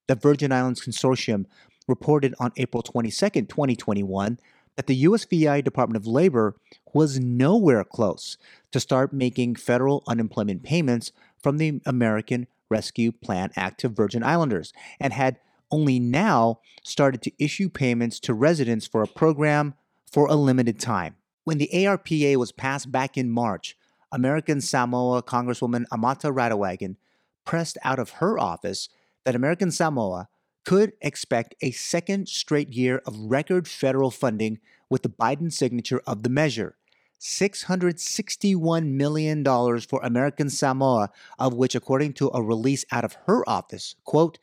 The 0.06 0.14
Virgin 0.14 0.52
Islands 0.52 0.84
Consortium 0.84 1.46
reported 1.86 2.34
on 2.38 2.52
April 2.56 2.82
22, 2.82 3.46
2021, 3.46 4.38
that 4.76 4.86
the 4.86 5.04
USVI 5.04 5.64
Department 5.64 5.96
of 5.96 6.06
Labor 6.06 6.54
was 6.94 7.18
nowhere 7.18 7.82
close 7.82 8.36
to 8.70 8.78
start 8.78 9.12
making 9.12 9.56
federal 9.56 10.04
unemployment 10.06 10.62
payments 10.62 11.10
from 11.42 11.58
the 11.58 11.80
American 11.84 12.46
Rescue 12.70 13.12
Plan 13.12 13.50
Act 13.56 13.80
to 13.80 13.88
Virgin 13.88 14.22
Islanders 14.22 14.72
and 15.00 15.12
had 15.12 15.38
only 15.70 15.98
now 15.98 16.60
started 16.82 17.22
to 17.22 17.32
issue 17.42 17.68
payments 17.68 18.20
to 18.20 18.34
residents 18.34 18.86
for 18.86 19.02
a 19.02 19.08
program 19.08 19.74
for 20.10 20.26
a 20.26 20.34
limited 20.34 20.80
time. 20.80 21.16
When 21.44 21.58
the 21.58 21.70
ARPA 21.72 22.36
was 22.36 22.52
passed 22.52 22.90
back 22.90 23.16
in 23.16 23.30
March, 23.30 23.76
American 24.12 24.60
Samoa 24.60 25.22
Congresswoman 25.22 25.84
Amata 25.92 26.32
Radewagen 26.32 26.96
pressed 27.44 27.78
out 27.82 27.98
of 27.98 28.10
her 28.10 28.38
office 28.38 28.88
that 29.24 29.34
American 29.34 29.70
Samoa 29.70 30.28
could 30.64 30.92
expect 31.00 31.54
a 31.62 31.70
second 31.70 32.28
straight 32.28 32.72
year 32.72 33.02
of 33.06 33.16
record 33.18 33.66
federal 33.66 34.10
funding 34.10 34.58
with 34.90 35.02
the 35.02 35.08
Biden 35.08 35.52
signature 35.52 36.02
of 36.06 36.22
the 36.22 36.28
measure. 36.28 36.76
$661 37.20 38.86
million 38.86 39.44
for 39.44 40.00
American 40.02 40.48
Samoa, 40.50 41.10
of 41.38 41.54
which, 41.54 41.74
according 41.74 42.12
to 42.14 42.30
a 42.32 42.42
release 42.42 42.84
out 42.92 43.04
of 43.04 43.16
her 43.26 43.48
office, 43.48 43.94
quote, 44.04 44.38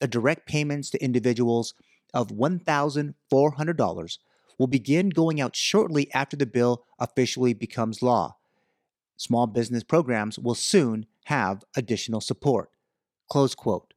the 0.00 0.06
direct 0.06 0.46
payments 0.46 0.90
to 0.90 1.02
individuals 1.02 1.74
of 2.14 2.28
$1,400 2.28 4.18
will 4.58 4.66
begin 4.66 5.08
going 5.08 5.40
out 5.40 5.56
shortly 5.56 6.12
after 6.12 6.36
the 6.36 6.46
bill 6.46 6.84
officially 6.98 7.54
becomes 7.54 8.02
law. 8.02 8.36
Small 9.16 9.46
business 9.46 9.82
programs 9.82 10.38
will 10.38 10.54
soon 10.54 11.06
have 11.24 11.64
additional 11.76 12.20
support. 12.20 12.70
Close 13.28 13.54
quote. 13.54 13.94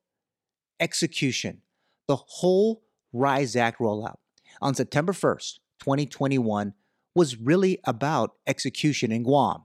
Execution. 0.80 1.62
The 2.08 2.16
whole 2.16 2.82
RISE 3.14 3.56
Act 3.56 3.80
rollout 3.80 4.18
on 4.62 4.74
September 4.74 5.14
1st, 5.14 5.60
2021 5.80 6.74
was 7.16 7.38
really 7.38 7.80
about 7.84 8.36
execution 8.48 9.12
in 9.12 9.24
Guam. 9.24 9.64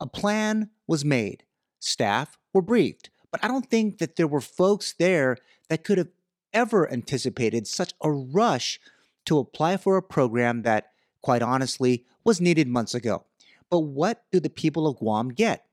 A 0.00 0.06
plan 0.06 0.70
was 0.86 1.04
made, 1.04 1.44
staff 1.78 2.38
were 2.52 2.62
briefed, 2.62 3.10
but 3.30 3.42
I 3.44 3.48
don't 3.48 3.68
think 3.68 3.98
that 3.98 4.16
there 4.16 4.26
were 4.26 4.40
folks 4.40 4.94
there 4.98 5.36
that 5.68 5.84
could 5.84 5.98
have 5.98 6.08
ever 6.52 6.90
anticipated 6.90 7.66
such 7.66 7.92
a 8.02 8.10
rush 8.10 8.80
to 9.26 9.38
apply 9.38 9.76
for 9.76 9.96
a 9.96 10.02
program 10.02 10.62
that, 10.62 10.92
quite 11.20 11.42
honestly, 11.42 12.04
was 12.24 12.40
needed 12.40 12.68
months 12.68 12.94
ago. 12.94 13.24
But 13.70 13.80
what 13.80 14.24
do 14.30 14.40
the 14.40 14.50
people 14.50 14.86
of 14.86 14.96
Guam 14.96 15.30
get? 15.30 15.66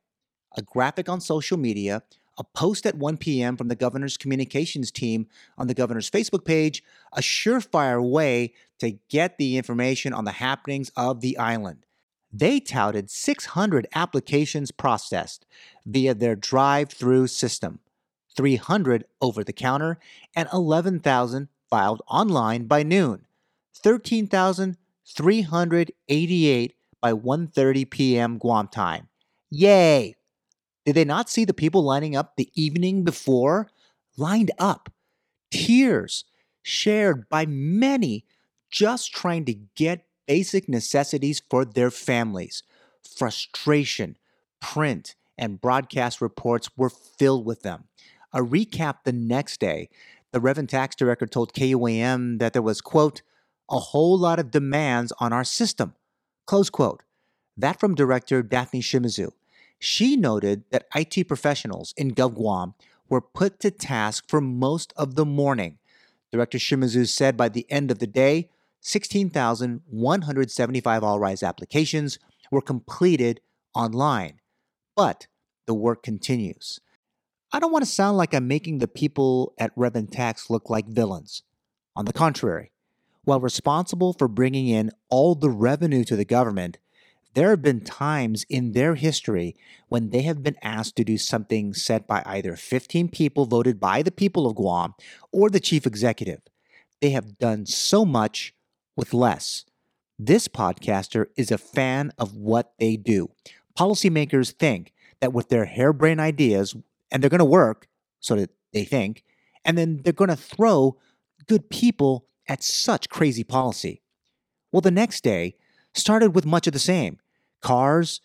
A 0.57 0.61
graphic 0.61 1.07
on 1.07 1.21
social 1.21 1.57
media 1.57 2.03
a 2.37 2.43
post 2.43 2.85
at 2.85 2.95
1 2.95 3.17
p.m. 3.17 3.57
from 3.57 3.67
the 3.67 3.75
governor's 3.75 4.17
communications 4.17 4.91
team 4.91 5.27
on 5.57 5.67
the 5.67 5.73
governor's 5.73 6.09
Facebook 6.09 6.45
page, 6.45 6.83
a 7.13 7.21
surefire 7.21 8.03
way 8.03 8.53
to 8.79 8.97
get 9.09 9.37
the 9.37 9.57
information 9.57 10.13
on 10.13 10.25
the 10.25 10.33
happenings 10.33 10.91
of 10.95 11.21
the 11.21 11.37
island. 11.37 11.85
They 12.31 12.59
touted 12.59 13.09
600 13.11 13.87
applications 13.93 14.71
processed 14.71 15.45
via 15.85 16.15
their 16.15 16.35
drive 16.35 16.89
through 16.89 17.27
system, 17.27 17.79
300 18.35 19.05
over 19.21 19.43
the 19.43 19.53
counter, 19.53 19.99
and 20.35 20.49
11,000 20.51 21.49
filed 21.69 22.01
online 22.07 22.65
by 22.65 22.81
noon, 22.81 23.27
13,388 23.75 26.73
by 27.01 27.13
1:30 27.13 27.89
p.m. 27.89 28.37
Guam 28.39 28.67
time. 28.67 29.09
Yay! 29.51 30.15
Did 30.85 30.95
they 30.95 31.05
not 31.05 31.29
see 31.29 31.45
the 31.45 31.53
people 31.53 31.83
lining 31.83 32.15
up 32.15 32.35
the 32.35 32.49
evening 32.55 33.03
before? 33.03 33.69
Lined 34.17 34.51
up, 34.59 34.89
tears 35.49 36.25
shared 36.61 37.27
by 37.29 37.45
many 37.45 38.25
just 38.69 39.13
trying 39.13 39.45
to 39.45 39.53
get 39.75 40.05
basic 40.27 40.67
necessities 40.67 41.41
for 41.49 41.65
their 41.65 41.91
families. 41.91 42.63
Frustration, 43.01 44.17
print, 44.59 45.15
and 45.37 45.61
broadcast 45.61 46.21
reports 46.21 46.69
were 46.77 46.89
filled 46.89 47.45
with 47.45 47.61
them. 47.61 47.85
A 48.31 48.39
recap 48.39 48.97
the 49.03 49.11
next 49.11 49.59
day, 49.59 49.89
the 50.31 50.39
Rev 50.39 50.57
and 50.57 50.69
Tax 50.69 50.95
Director 50.95 51.27
told 51.27 51.53
KUAM 51.53 52.39
that 52.39 52.53
there 52.53 52.61
was, 52.61 52.81
quote, 52.81 53.21
a 53.69 53.79
whole 53.79 54.17
lot 54.17 54.39
of 54.39 54.51
demands 54.51 55.13
on 55.19 55.31
our 55.33 55.43
system. 55.43 55.93
Close 56.45 56.69
quote. 56.69 57.03
That 57.55 57.79
from 57.79 57.95
director 57.95 58.41
Dafne 58.43 58.81
Shimizu. 58.81 59.31
She 59.83 60.15
noted 60.15 60.63
that 60.71 60.87
IT 60.95 61.27
professionals 61.27 61.93
in 61.97 62.15
GovGuam 62.15 62.73
were 63.09 63.19
put 63.19 63.59
to 63.59 63.69
task 63.69 64.29
for 64.29 64.39
most 64.39 64.93
of 64.95 65.15
the 65.15 65.25
morning. 65.25 65.77
Director 66.31 66.57
Shimizu 66.57 67.05
said 67.05 67.35
by 67.35 67.49
the 67.49 67.69
end 67.69 67.91
of 67.91 67.99
the 67.99 68.07
day, 68.07 68.49
16,175 68.79 71.03
All 71.03 71.19
Rise 71.19 71.43
applications 71.43 72.17
were 72.49 72.61
completed 72.61 73.41
online. 73.75 74.39
But 74.95 75.27
the 75.65 75.73
work 75.73 76.01
continues. 76.01 76.79
I 77.51 77.59
don't 77.59 77.73
want 77.73 77.83
to 77.83 77.91
sound 77.91 78.15
like 78.15 78.33
I'm 78.33 78.47
making 78.47 78.77
the 78.77 78.87
people 78.87 79.53
at 79.57 79.73
Rev 79.75 80.09
Tax 80.11 80.49
look 80.49 80.69
like 80.69 80.87
villains. 80.87 81.43
On 81.93 82.05
the 82.05 82.13
contrary, 82.13 82.71
while 83.25 83.41
responsible 83.41 84.13
for 84.13 84.29
bringing 84.29 84.69
in 84.69 84.91
all 85.09 85.35
the 85.35 85.49
revenue 85.49 86.05
to 86.05 86.15
the 86.15 86.23
government, 86.23 86.77
there 87.33 87.49
have 87.49 87.61
been 87.61 87.81
times 87.81 88.45
in 88.49 88.73
their 88.73 88.95
history 88.95 89.55
when 89.87 90.11
they 90.11 90.21
have 90.21 90.43
been 90.43 90.57
asked 90.61 90.95
to 90.97 91.03
do 91.03 91.17
something 91.17 91.73
set 91.73 92.07
by 92.07 92.21
either 92.25 92.55
15 92.55 93.09
people 93.09 93.45
voted 93.45 93.79
by 93.79 94.01
the 94.01 94.11
people 94.11 94.45
of 94.45 94.55
Guam 94.55 94.93
or 95.31 95.49
the 95.49 95.59
chief 95.59 95.87
executive. 95.87 96.41
They 97.01 97.09
have 97.09 97.37
done 97.37 97.65
so 97.65 98.05
much 98.05 98.53
with 98.95 99.13
less. 99.13 99.65
This 100.19 100.47
podcaster 100.47 101.27
is 101.35 101.51
a 101.51 101.57
fan 101.57 102.11
of 102.17 102.35
what 102.35 102.73
they 102.79 102.97
do. 102.97 103.31
Policymakers 103.77 104.51
think 104.51 104.93
that 105.19 105.33
with 105.33 105.49
their 105.49 105.65
harebrained 105.65 106.21
ideas, 106.21 106.75
and 107.11 107.21
they're 107.21 107.29
going 107.29 107.39
to 107.39 107.45
work, 107.45 107.87
so 108.19 108.35
that 108.35 108.51
they 108.71 108.85
think, 108.85 109.23
and 109.65 109.77
then 109.77 110.01
they're 110.03 110.13
going 110.13 110.29
to 110.29 110.35
throw 110.35 110.97
good 111.47 111.69
people 111.69 112.27
at 112.47 112.63
such 112.63 113.09
crazy 113.09 113.43
policy. 113.43 114.01
Well, 114.71 114.81
the 114.81 114.91
next 114.91 115.23
day 115.23 115.55
started 115.93 116.35
with 116.35 116.45
much 116.45 116.67
of 116.67 116.73
the 116.73 116.79
same 116.79 117.19
cars 117.63 118.21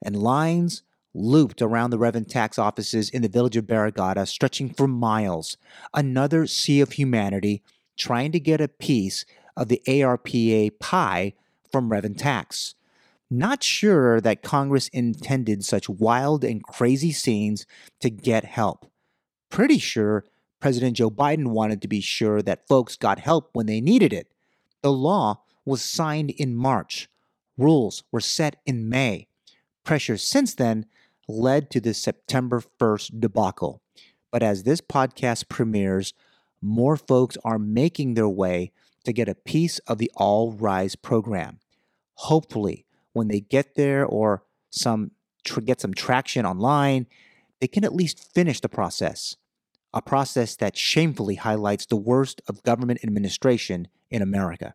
and 0.00 0.22
lines 0.22 0.84
looped 1.14 1.60
around 1.60 1.90
the 1.90 1.98
Rev 1.98 2.28
Tax 2.28 2.58
offices 2.58 3.10
in 3.10 3.22
the 3.22 3.28
village 3.28 3.56
of 3.56 3.66
Barrigada, 3.66 4.26
stretching 4.26 4.70
for 4.70 4.86
miles. 4.86 5.56
Another 5.92 6.46
sea 6.46 6.80
of 6.80 6.92
humanity 6.92 7.62
trying 7.96 8.32
to 8.32 8.40
get 8.40 8.60
a 8.60 8.68
piece 8.68 9.24
of 9.56 9.68
the 9.68 9.82
ARPA 9.86 10.78
pie 10.78 11.34
from 11.70 11.90
Rev 11.90 12.16
Tax. 12.16 12.74
Not 13.30 13.62
sure 13.62 14.20
that 14.20 14.42
Congress 14.42 14.88
intended 14.88 15.64
such 15.64 15.88
wild 15.88 16.44
and 16.44 16.62
crazy 16.62 17.12
scenes 17.12 17.66
to 18.00 18.10
get 18.10 18.44
help. 18.44 18.90
Pretty 19.50 19.78
sure 19.78 20.24
President 20.60 20.96
Joe 20.96 21.10
Biden 21.10 21.48
wanted 21.48 21.82
to 21.82 21.88
be 21.88 22.00
sure 22.00 22.40
that 22.42 22.68
folks 22.68 22.96
got 22.96 23.18
help 23.18 23.50
when 23.52 23.66
they 23.66 23.80
needed 23.80 24.12
it. 24.12 24.28
The 24.82 24.92
law 24.92 25.42
was 25.64 25.82
signed 25.82 26.30
in 26.30 26.54
March. 26.54 27.08
Rules 27.56 28.02
were 28.10 28.20
set 28.20 28.56
in 28.64 28.88
May. 28.88 29.28
Pressure 29.84 30.16
since 30.16 30.54
then 30.54 30.86
led 31.28 31.70
to 31.70 31.80
the 31.80 31.94
September 31.94 32.62
1st 32.80 33.20
debacle. 33.20 33.82
But 34.30 34.42
as 34.42 34.62
this 34.62 34.80
podcast 34.80 35.48
premieres, 35.48 36.14
more 36.60 36.96
folks 36.96 37.36
are 37.44 37.58
making 37.58 38.14
their 38.14 38.28
way 38.28 38.72
to 39.04 39.12
get 39.12 39.28
a 39.28 39.34
piece 39.34 39.78
of 39.80 39.98
the 39.98 40.10
All 40.16 40.52
Rise 40.52 40.96
program. 40.96 41.58
Hopefully, 42.14 42.86
when 43.12 43.28
they 43.28 43.40
get 43.40 43.74
there 43.74 44.06
or 44.06 44.44
some 44.70 45.10
tr- 45.44 45.60
get 45.60 45.80
some 45.80 45.92
traction 45.92 46.46
online, 46.46 47.06
they 47.60 47.66
can 47.66 47.84
at 47.84 47.94
least 47.94 48.32
finish 48.32 48.60
the 48.60 48.68
process. 48.68 49.36
A 49.92 50.00
process 50.00 50.56
that 50.56 50.76
shamefully 50.76 51.34
highlights 51.34 51.84
the 51.84 51.96
worst 51.96 52.40
of 52.48 52.62
government 52.62 53.00
administration 53.04 53.88
in 54.10 54.22
America. 54.22 54.74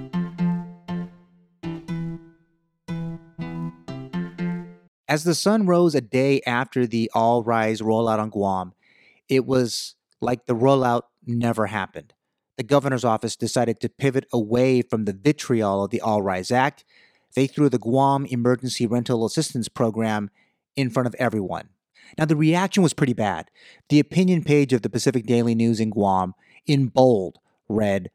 As 5.11 5.25
the 5.25 5.35
sun 5.35 5.65
rose 5.65 5.93
a 5.93 5.99
day 5.99 6.39
after 6.47 6.87
the 6.87 7.11
All 7.13 7.43
Rise 7.43 7.81
rollout 7.81 8.19
on 8.19 8.29
Guam, 8.29 8.71
it 9.27 9.45
was 9.45 9.95
like 10.21 10.45
the 10.45 10.55
rollout 10.55 11.01
never 11.25 11.65
happened. 11.65 12.13
The 12.55 12.63
governor's 12.63 13.03
office 13.03 13.35
decided 13.35 13.81
to 13.81 13.89
pivot 13.89 14.25
away 14.31 14.81
from 14.81 15.03
the 15.03 15.11
vitriol 15.11 15.83
of 15.83 15.91
the 15.91 15.99
All 15.99 16.21
Rise 16.21 16.49
Act. 16.49 16.85
They 17.35 17.45
threw 17.45 17.67
the 17.67 17.77
Guam 17.77 18.25
Emergency 18.27 18.87
Rental 18.87 19.25
Assistance 19.25 19.67
Program 19.67 20.29
in 20.77 20.89
front 20.89 21.07
of 21.07 21.15
everyone. 21.15 21.67
Now, 22.17 22.23
the 22.23 22.37
reaction 22.37 22.81
was 22.81 22.93
pretty 22.93 23.11
bad. 23.11 23.51
The 23.89 23.99
opinion 23.99 24.45
page 24.45 24.71
of 24.71 24.81
the 24.81 24.89
Pacific 24.89 25.25
Daily 25.25 25.55
News 25.55 25.81
in 25.81 25.89
Guam, 25.89 26.35
in 26.65 26.87
bold, 26.87 27.37
read 27.67 28.11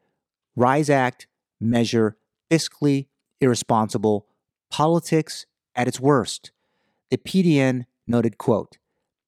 Rise 0.55 0.89
Act, 0.89 1.27
measure, 1.61 2.17
fiscally 2.49 3.05
irresponsible, 3.39 4.25
politics 4.71 5.45
at 5.75 5.87
its 5.87 5.99
worst. 5.99 6.49
The 7.09 7.17
PDN 7.17 7.85
noted, 8.05 8.37
quote, 8.37 8.77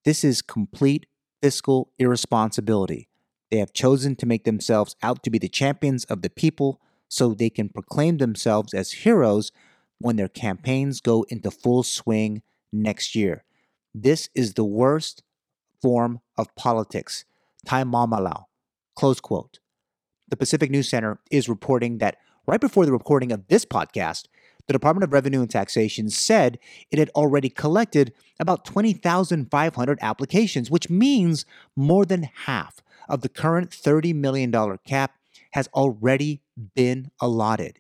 This 0.04 0.24
is 0.24 0.42
complete 0.42 1.06
fiscal 1.42 1.92
irresponsibility. 1.98 3.08
They 3.52 3.58
have 3.58 3.74
chosen 3.74 4.15
to 4.18 4.26
make 4.26 4.44
themselves 4.44 4.96
out 5.02 5.24
to 5.24 5.30
be 5.30 5.39
the 5.39 5.50
champions 5.50 6.04
of 6.06 6.22
the 6.22 6.30
people 6.30 6.82
so 7.08 7.34
they 7.34 7.50
can 7.50 7.70
proclaim 7.70 8.18
themselves 8.18 8.74
as 8.74 8.92
heroes 8.92 9.52
when 9.98 10.18
their 10.18 10.28
campaigns 10.28 11.02
go 11.02 11.26
into 11.30 11.50
full 11.52 11.84
swing 11.84 12.42
next 12.72 13.15
year. 13.15 13.44
This 13.96 14.30
is 14.36 14.54
the 14.54 14.63
worst 14.65 15.24
form 15.82 16.20
of 16.38 16.54
politics. 16.56 17.26
Taimamahlao. 17.65 18.46
Close 18.96 19.20
quote. 19.20 19.60
The 20.28 20.38
Pacific 20.38 20.70
News 20.70 20.89
Center 20.89 21.20
is 21.32 21.50
reporting 21.50 21.98
that 21.98 22.18
right 22.46 22.62
before 22.62 22.86
the 22.86 22.92
recording 22.92 23.32
of 23.32 23.48
this 23.48 23.65
podcast, 23.65 24.26
the 24.70 24.74
Department 24.74 25.04
of 25.04 25.12
Revenue 25.12 25.42
and 25.42 25.50
Taxation 25.50 26.12
said 26.12 26.60
it 26.92 27.00
had 27.00 27.10
already 27.16 27.50
collected 27.50 28.14
about 28.40 28.66
20,500 28.66 29.98
applications, 30.00 30.70
which 30.70 30.92
means 30.92 31.44
more 31.76 32.06
than 32.06 32.30
half 32.46 32.84
of 33.10 33.22
the 33.22 33.30
current 33.30 33.72
$30 33.72 34.14
million 34.14 34.54
cap 34.86 35.16
has 35.54 35.68
already 35.74 36.44
been 36.76 37.10
allotted. 37.20 37.80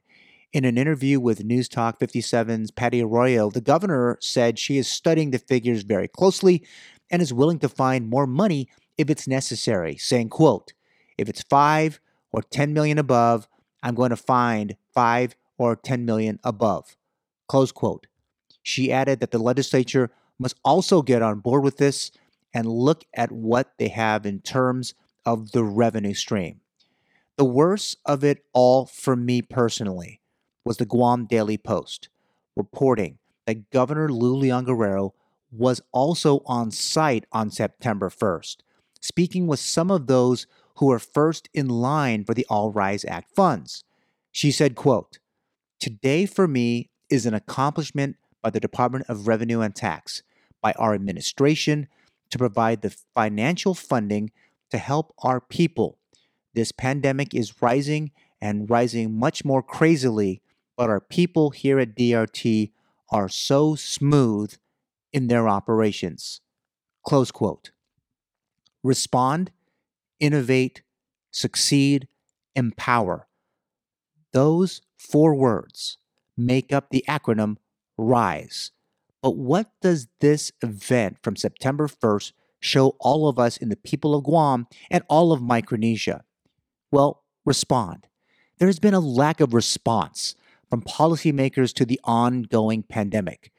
In 0.51 0.65
an 0.65 0.79
interview 0.79 1.19
with 1.19 1.43
News 1.43 1.69
Talk 1.69 1.99
57's 1.99 2.71
Patty 2.71 3.03
Arroyo, 3.03 3.51
the 3.51 3.61
governor 3.61 4.17
said 4.19 4.57
she 4.57 4.79
is 4.79 4.87
studying 4.87 5.29
the 5.29 5.37
figures 5.37 5.83
very 5.83 6.07
closely 6.07 6.65
and 7.11 7.21
is 7.21 7.31
willing 7.31 7.59
to 7.59 7.69
find 7.69 8.09
more 8.09 8.25
money 8.25 8.67
if 8.97 9.11
it's 9.11 9.27
necessary, 9.27 9.95
saying, 9.97 10.29
quote, 10.29 10.73
if 11.19 11.29
it's 11.29 11.43
5 11.43 11.99
or 12.31 12.41
10 12.41 12.73
million 12.73 12.97
above, 12.97 13.47
I'm 13.83 13.93
going 13.93 14.09
to 14.09 14.15
find 14.15 14.75
5 14.95 15.35
or 15.59 15.75
10 15.75 16.05
million 16.05 16.39
above. 16.43 16.97
Close 17.47 17.71
quote. 17.71 18.07
She 18.63 18.91
added 18.91 19.19
that 19.19 19.31
the 19.31 19.37
legislature 19.37 20.09
must 20.39 20.55
also 20.63 21.03
get 21.03 21.21
on 21.21 21.39
board 21.39 21.63
with 21.63 21.77
this 21.77 22.11
and 22.53 22.65
look 22.65 23.03
at 23.13 23.31
what 23.31 23.73
they 23.77 23.89
have 23.89 24.25
in 24.25 24.39
terms 24.39 24.95
of 25.25 25.51
the 25.51 25.63
revenue 25.63 26.13
stream. 26.15 26.61
The 27.37 27.45
worst 27.45 27.97
of 28.05 28.23
it 28.23 28.43
all 28.53 28.85
for 28.85 29.15
me 29.15 29.41
personally 29.41 30.21
was 30.65 30.77
the 30.77 30.85
Guam 30.85 31.25
Daily 31.25 31.57
Post 31.57 32.09
reporting 32.55 33.17
that 33.45 33.69
Governor 33.69 34.09
Lou 34.09 34.35
Leon 34.35 34.65
Guerrero 34.65 35.13
was 35.51 35.81
also 35.91 36.41
on 36.45 36.71
site 36.71 37.25
on 37.31 37.49
September 37.49 38.09
1st, 38.09 38.57
speaking 39.01 39.47
with 39.47 39.59
some 39.59 39.89
of 39.89 40.07
those 40.07 40.47
who 40.75 40.87
were 40.87 40.99
first 40.99 41.49
in 41.53 41.67
line 41.67 42.23
for 42.23 42.33
the 42.33 42.45
All 42.49 42.71
Rise 42.71 43.05
Act 43.05 43.33
funds. 43.35 43.83
She 44.31 44.51
said, 44.51 44.75
quote, 44.75 45.19
Today, 45.79 46.25
for 46.25 46.47
me, 46.47 46.89
is 47.09 47.25
an 47.25 47.33
accomplishment 47.33 48.17
by 48.41 48.49
the 48.49 48.59
Department 48.59 49.05
of 49.07 49.27
Revenue 49.27 49.61
and 49.61 49.73
Tax, 49.73 50.23
by 50.61 50.73
our 50.73 50.93
administration, 50.93 51.87
to 52.31 52.37
provide 52.37 52.81
the 52.81 52.95
financial 53.15 53.73
funding 53.73 54.31
to 54.71 54.77
help 54.77 55.13
our 55.23 55.39
people. 55.39 55.97
This 56.53 56.73
pandemic 56.73 57.33
is 57.33 57.61
rising 57.61 58.11
and 58.41 58.69
rising 58.69 59.17
much 59.17 59.45
more 59.45 59.63
crazily, 59.63 60.41
but 60.75 60.89
our 60.89 60.99
people 60.99 61.51
here 61.51 61.79
at 61.79 61.95
DRT 61.95 62.71
are 63.09 63.29
so 63.29 63.75
smooth 63.75 64.53
in 65.13 65.27
their 65.27 65.47
operations. 65.47 66.41
Close 67.05 67.31
quote. 67.31 67.71
Respond, 68.83 69.51
innovate, 70.19 70.83
succeed, 71.31 72.07
empower. 72.55 73.27
Those 74.33 74.81
four 74.99 75.33
words 75.33 75.97
make 76.37 76.71
up 76.71 76.89
the 76.89 77.03
acronym 77.07 77.57
RISE. 77.97 78.71
But 79.21 79.35
what 79.35 79.71
does 79.81 80.07
this 80.19 80.51
event 80.61 81.17
from 81.21 81.35
September 81.35 81.87
1st 81.87 82.33
show 82.59 82.95
all 82.99 83.27
of 83.27 83.39
us 83.39 83.57
in 83.57 83.69
the 83.69 83.75
people 83.75 84.15
of 84.15 84.23
Guam 84.23 84.67
and 84.89 85.03
all 85.09 85.31
of 85.31 85.41
Micronesia? 85.41 86.23
Well, 86.91 87.23
respond. 87.45 88.07
There 88.57 88.67
has 88.67 88.79
been 88.79 88.93
a 88.93 88.99
lack 88.99 89.39
of 89.39 89.53
response 89.53 90.35
from 90.69 90.81
policymakers 90.81 91.73
to 91.75 91.85
the 91.85 91.99
ongoing 92.03 92.83
pandemic, 92.83 93.51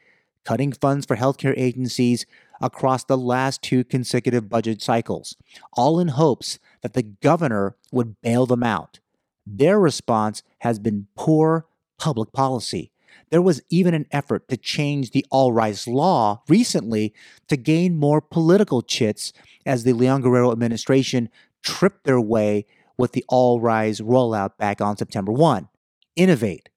cutting 0.45 0.73
funds 0.73 1.07
for 1.07 1.17
healthcare 1.17 1.55
agencies 1.57 2.27
across 2.61 3.05
the 3.05 3.19
last 3.19 3.63
two 3.63 3.85
consecutive 3.85 4.49
budget 4.49 4.83
cycles, 4.83 5.37
all 5.73 5.99
in 5.99 6.09
hopes 6.09 6.59
that 6.83 6.93
the 6.93 7.03
governor 7.03 7.77
would 7.91 8.21
bail 8.21 8.47
them 8.47 8.63
out. 8.63 9.01
Their 9.47 9.79
response 9.79 10.43
has 10.59 10.79
been 10.79 11.07
poor 11.17 11.67
public 11.99 12.33
policy. 12.33 12.93
There 13.31 13.43
was 13.43 13.63
even 13.71 13.95
an 13.95 14.07
effort 14.11 14.49
to 14.49 14.57
change 14.57 15.11
the 15.11 15.27
All 15.31 15.53
Rise 15.53 15.87
law 15.87 16.43
recently 16.49 17.13
to 17.49 17.57
gain 17.57 17.97
more 17.97 18.21
political 18.21 18.83
chits 18.83 19.33
as 19.67 19.85
the 19.85 19.93
Leon 19.93 20.23
Guerrero 20.23 20.53
administration 20.53 21.29
tripped 21.63 22.05
their 22.05 22.21
way 22.21 22.67
with 22.97 23.13
the 23.13 23.25
All 23.29 23.61
Rise 23.61 24.01
rollout 24.01 24.57
back 24.59 24.81
on 24.81 24.97
September 24.97 25.33
1. 25.33 25.69
Innovate. 26.17 26.69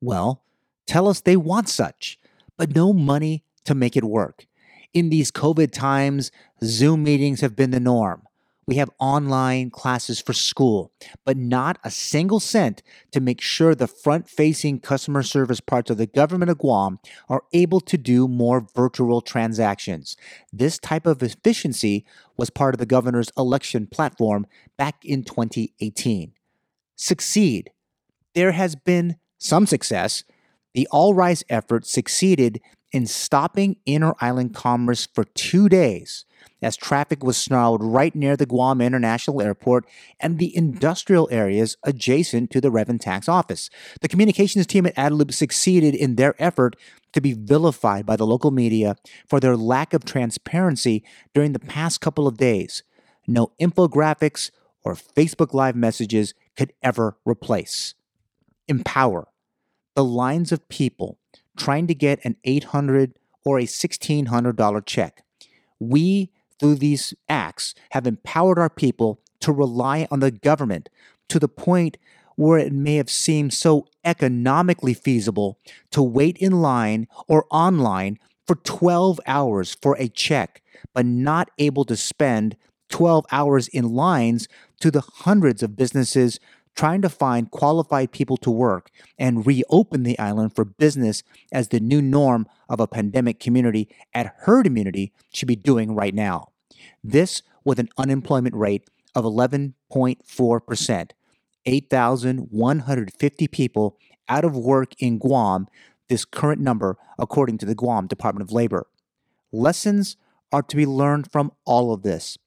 Well, 0.00 0.42
tell 0.86 1.08
us 1.08 1.20
they 1.20 1.36
want 1.36 1.68
such, 1.68 2.18
but 2.56 2.74
no 2.74 2.92
money 2.92 3.44
to 3.64 3.74
make 3.74 3.96
it 3.96 4.04
work. 4.04 4.46
In 4.92 5.08
these 5.08 5.30
COVID 5.30 5.72
times, 5.72 6.30
Zoom 6.62 7.02
meetings 7.02 7.40
have 7.40 7.56
been 7.56 7.70
the 7.70 7.80
norm. 7.80 8.22
We 8.66 8.76
have 8.76 8.90
online 9.00 9.70
classes 9.70 10.20
for 10.20 10.32
school, 10.32 10.92
but 11.24 11.36
not 11.36 11.78
a 11.82 11.90
single 11.90 12.38
cent 12.38 12.82
to 13.10 13.20
make 13.20 13.40
sure 13.40 13.74
the 13.74 13.88
front 13.88 14.28
facing 14.28 14.78
customer 14.78 15.24
service 15.24 15.60
parts 15.60 15.90
of 15.90 15.96
the 15.96 16.06
government 16.06 16.50
of 16.50 16.58
Guam 16.58 17.00
are 17.28 17.42
able 17.52 17.80
to 17.80 17.98
do 17.98 18.28
more 18.28 18.64
virtual 18.74 19.20
transactions. 19.20 20.16
This 20.52 20.78
type 20.78 21.06
of 21.06 21.22
efficiency 21.22 22.04
was 22.36 22.50
part 22.50 22.74
of 22.74 22.78
the 22.78 22.86
governor's 22.86 23.32
election 23.36 23.88
platform 23.88 24.46
back 24.78 25.04
in 25.04 25.24
2018. 25.24 26.32
Succeed. 26.94 27.70
There 28.34 28.52
has 28.52 28.76
been 28.76 29.16
some 29.38 29.66
success. 29.66 30.22
The 30.72 30.86
All 30.92 31.14
Rise 31.14 31.42
effort 31.48 31.84
succeeded 31.84 32.60
in 32.92 33.06
stopping 33.06 33.76
inter 33.86 34.14
island 34.20 34.54
commerce 34.54 35.08
for 35.12 35.24
two 35.24 35.68
days 35.68 36.24
as 36.60 36.76
traffic 36.76 37.24
was 37.24 37.36
snarled 37.36 37.82
right 37.82 38.14
near 38.14 38.36
the 38.36 38.46
Guam 38.46 38.80
International 38.80 39.42
Airport 39.42 39.84
and 40.20 40.38
the 40.38 40.54
industrial 40.56 41.28
areas 41.30 41.76
adjacent 41.84 42.50
to 42.50 42.60
the 42.60 42.70
Revenue 42.70 42.98
Tax 42.98 43.28
Office. 43.28 43.68
The 44.00 44.08
communications 44.08 44.66
team 44.66 44.86
at 44.86 44.94
Adelup 44.96 45.32
succeeded 45.32 45.94
in 45.94 46.16
their 46.16 46.34
effort 46.38 46.76
to 47.12 47.20
be 47.20 47.32
vilified 47.32 48.06
by 48.06 48.16
the 48.16 48.26
local 48.26 48.50
media 48.50 48.96
for 49.26 49.40
their 49.40 49.56
lack 49.56 49.92
of 49.92 50.04
transparency 50.04 51.04
during 51.34 51.52
the 51.52 51.58
past 51.58 52.00
couple 52.00 52.26
of 52.26 52.36
days. 52.36 52.82
No 53.26 53.52
infographics 53.60 54.50
or 54.84 54.94
Facebook 54.94 55.52
Live 55.52 55.76
messages 55.76 56.34
could 56.56 56.72
ever 56.82 57.16
replace. 57.24 57.94
Empower. 58.68 59.28
The 59.94 60.04
lines 60.04 60.52
of 60.52 60.68
people 60.68 61.18
trying 61.56 61.86
to 61.86 61.94
get 61.94 62.24
an 62.24 62.36
800 62.44 63.14
or 63.44 63.58
a 63.58 63.64
$1,600 63.64 64.86
check. 64.86 65.24
We 65.78 66.30
through 66.62 66.76
these 66.76 67.12
acts, 67.28 67.74
have 67.90 68.06
empowered 68.06 68.56
our 68.56 68.70
people 68.70 69.18
to 69.40 69.50
rely 69.50 70.06
on 70.12 70.20
the 70.20 70.30
government 70.30 70.88
to 71.28 71.40
the 71.40 71.48
point 71.48 71.96
where 72.36 72.56
it 72.56 72.72
may 72.72 72.94
have 72.94 73.10
seemed 73.10 73.52
so 73.52 73.84
economically 74.04 74.94
feasible 74.94 75.58
to 75.90 76.00
wait 76.00 76.38
in 76.38 76.62
line 76.62 77.08
or 77.26 77.46
online 77.50 78.16
for 78.46 78.54
12 78.54 79.18
hours 79.26 79.74
for 79.82 79.96
a 79.98 80.06
check, 80.06 80.62
but 80.94 81.04
not 81.04 81.50
able 81.58 81.84
to 81.84 81.96
spend 81.96 82.56
12 82.90 83.26
hours 83.32 83.66
in 83.66 83.92
lines 83.92 84.46
to 84.78 84.92
the 84.92 85.00
hundreds 85.00 85.64
of 85.64 85.74
businesses 85.74 86.38
trying 86.74 87.02
to 87.02 87.08
find 87.08 87.50
qualified 87.50 88.12
people 88.12 88.36
to 88.38 88.50
work 88.50 88.90
and 89.18 89.46
reopen 89.46 90.02
the 90.02 90.18
island 90.18 90.54
for 90.54 90.64
business 90.64 91.22
as 91.52 91.68
the 91.68 91.80
new 91.80 92.00
norm 92.00 92.46
of 92.68 92.80
a 92.80 92.86
pandemic 92.86 93.38
community 93.38 93.88
at 94.14 94.34
herd 94.40 94.66
immunity 94.66 95.12
should 95.32 95.48
be 95.48 95.56
doing 95.56 95.94
right 95.94 96.14
now. 96.14 96.48
This 97.04 97.42
with 97.64 97.78
an 97.78 97.88
unemployment 97.98 98.54
rate 98.54 98.88
of 99.14 99.24
11.4%, 99.24 101.10
8,150 101.66 103.48
people 103.48 103.98
out 104.28 104.44
of 104.44 104.56
work 104.56 104.94
in 104.98 105.18
Guam, 105.18 105.68
this 106.08 106.24
current 106.24 106.60
number, 106.60 106.96
according 107.18 107.58
to 107.58 107.66
the 107.66 107.74
Guam 107.74 108.06
Department 108.06 108.48
of 108.48 108.52
Labor. 108.52 108.86
Lessons 109.52 110.16
are 110.50 110.62
to 110.62 110.76
be 110.76 110.86
learned 110.86 111.30
from 111.30 111.52
all 111.64 111.92
of 111.92 112.02
this. 112.02 112.38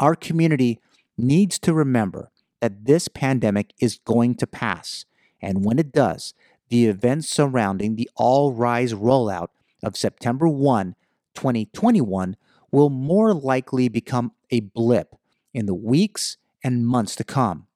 Our 0.00 0.14
community 0.14 0.80
needs 1.16 1.58
to 1.60 1.74
remember 1.74 2.30
that 2.60 2.86
this 2.86 3.08
pandemic 3.08 3.72
is 3.80 3.98
going 4.04 4.34
to 4.36 4.46
pass. 4.46 5.04
And 5.40 5.64
when 5.64 5.78
it 5.78 5.92
does, 5.92 6.34
the 6.68 6.86
events 6.86 7.28
surrounding 7.28 7.96
the 7.96 8.10
All 8.16 8.52
Rise 8.52 8.92
rollout 8.92 9.48
of 9.82 9.96
September 9.96 10.48
1, 10.48 10.94
2021 11.34 12.36
will 12.70 12.90
more 12.90 13.32
likely 13.32 13.88
become 13.88 14.32
a 14.50 14.60
blip 14.60 15.14
in 15.54 15.66
the 15.66 15.74
weeks 15.74 16.36
and 16.62 16.86
months 16.86 17.16
to 17.16 17.24
come. 17.24 17.66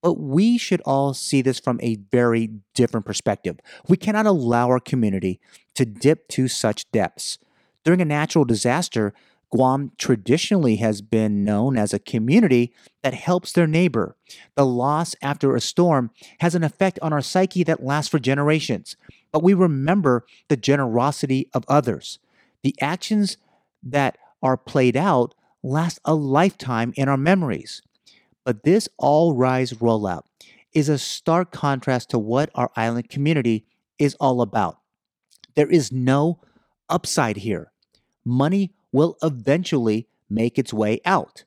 But 0.00 0.14
we 0.14 0.58
should 0.58 0.80
all 0.84 1.14
see 1.14 1.42
this 1.42 1.60
from 1.60 1.78
a 1.80 1.96
very 2.10 2.50
different 2.74 3.06
perspective. 3.06 3.60
We 3.86 3.96
cannot 3.96 4.26
allow 4.26 4.68
our 4.68 4.80
community 4.80 5.38
to 5.74 5.84
dip 5.84 6.26
to 6.30 6.48
such 6.48 6.90
depths. 6.90 7.38
During 7.84 8.00
a 8.00 8.04
natural 8.04 8.44
disaster, 8.44 9.14
Guam 9.52 9.92
traditionally 9.98 10.76
has 10.76 11.02
been 11.02 11.44
known 11.44 11.76
as 11.76 11.92
a 11.92 11.98
community 11.98 12.72
that 13.02 13.12
helps 13.12 13.52
their 13.52 13.66
neighbor. 13.66 14.16
The 14.56 14.64
loss 14.64 15.14
after 15.22 15.54
a 15.54 15.60
storm 15.60 16.10
has 16.40 16.54
an 16.54 16.64
effect 16.64 16.98
on 17.02 17.12
our 17.12 17.20
psyche 17.20 17.62
that 17.64 17.84
lasts 17.84 18.10
for 18.10 18.18
generations, 18.18 18.96
but 19.30 19.42
we 19.42 19.52
remember 19.52 20.24
the 20.48 20.56
generosity 20.56 21.50
of 21.52 21.64
others. 21.68 22.18
The 22.62 22.74
actions 22.80 23.36
that 23.82 24.16
are 24.42 24.56
played 24.56 24.96
out 24.96 25.34
last 25.62 26.00
a 26.04 26.14
lifetime 26.14 26.94
in 26.96 27.08
our 27.08 27.18
memories. 27.18 27.82
But 28.44 28.64
this 28.64 28.88
All 28.96 29.34
Rise 29.34 29.74
rollout 29.74 30.22
is 30.72 30.88
a 30.88 30.98
stark 30.98 31.52
contrast 31.52 32.08
to 32.10 32.18
what 32.18 32.48
our 32.54 32.70
island 32.74 33.10
community 33.10 33.66
is 33.98 34.14
all 34.18 34.40
about. 34.40 34.78
There 35.54 35.70
is 35.70 35.92
no 35.92 36.40
upside 36.88 37.36
here. 37.36 37.70
Money 38.24 38.72
will 38.92 39.16
eventually 39.22 40.06
make 40.28 40.58
its 40.58 40.72
way 40.72 41.00
out. 41.04 41.44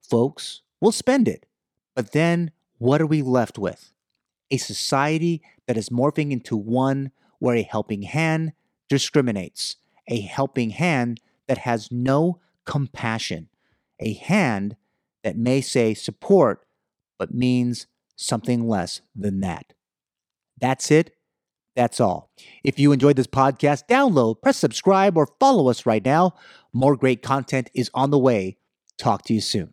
Folks 0.00 0.62
will 0.80 0.92
spend 0.92 1.28
it. 1.28 1.46
But 1.94 2.12
then 2.12 2.50
what 2.78 3.00
are 3.00 3.06
we 3.06 3.22
left 3.22 3.58
with? 3.58 3.92
A 4.50 4.56
society 4.56 5.42
that 5.66 5.76
is 5.76 5.88
morphing 5.88 6.30
into 6.30 6.56
one 6.56 7.10
where 7.38 7.56
a 7.56 7.62
helping 7.62 8.02
hand 8.02 8.52
discriminates, 8.88 9.76
a 10.08 10.20
helping 10.20 10.70
hand 10.70 11.20
that 11.48 11.58
has 11.58 11.90
no 11.90 12.40
compassion, 12.64 13.48
a 14.00 14.14
hand 14.14 14.76
that 15.22 15.36
may 15.36 15.60
say 15.60 15.94
support, 15.94 16.66
but 17.18 17.34
means 17.34 17.86
something 18.16 18.68
less 18.68 19.00
than 19.14 19.40
that. 19.40 19.72
That's 20.60 20.90
it. 20.90 21.14
That's 21.76 22.00
all. 22.00 22.30
If 22.62 22.78
you 22.78 22.92
enjoyed 22.92 23.16
this 23.16 23.26
podcast, 23.26 23.84
download, 23.88 24.40
press 24.42 24.56
subscribe, 24.56 25.16
or 25.16 25.28
follow 25.40 25.68
us 25.68 25.86
right 25.86 26.04
now. 26.04 26.34
More 26.72 26.96
great 26.96 27.22
content 27.22 27.70
is 27.74 27.90
on 27.94 28.10
the 28.10 28.18
way. 28.18 28.58
Talk 28.98 29.22
to 29.24 29.34
you 29.34 29.40
soon. 29.40 29.72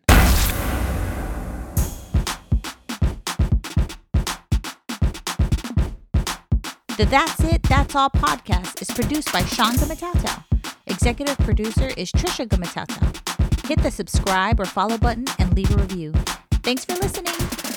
The 6.97 7.05
That's 7.05 7.43
It, 7.43 7.63
That's 7.63 7.95
All 7.95 8.09
podcast 8.09 8.81
is 8.81 8.91
produced 8.91 9.31
by 9.33 9.43
Sean 9.45 9.73
Gumataotao. 9.73 10.43
Executive 10.87 11.37
producer 11.39 11.87
is 11.97 12.11
Trisha 12.11 12.47
Gumataotao. 12.47 13.67
Hit 13.67 13.81
the 13.81 13.89
subscribe 13.89 14.59
or 14.59 14.65
follow 14.65 14.97
button 14.97 15.25
and 15.39 15.55
leave 15.55 15.71
a 15.71 15.77
review. 15.77 16.11
Thanks 16.63 16.85
for 16.85 16.93
listening. 16.95 17.70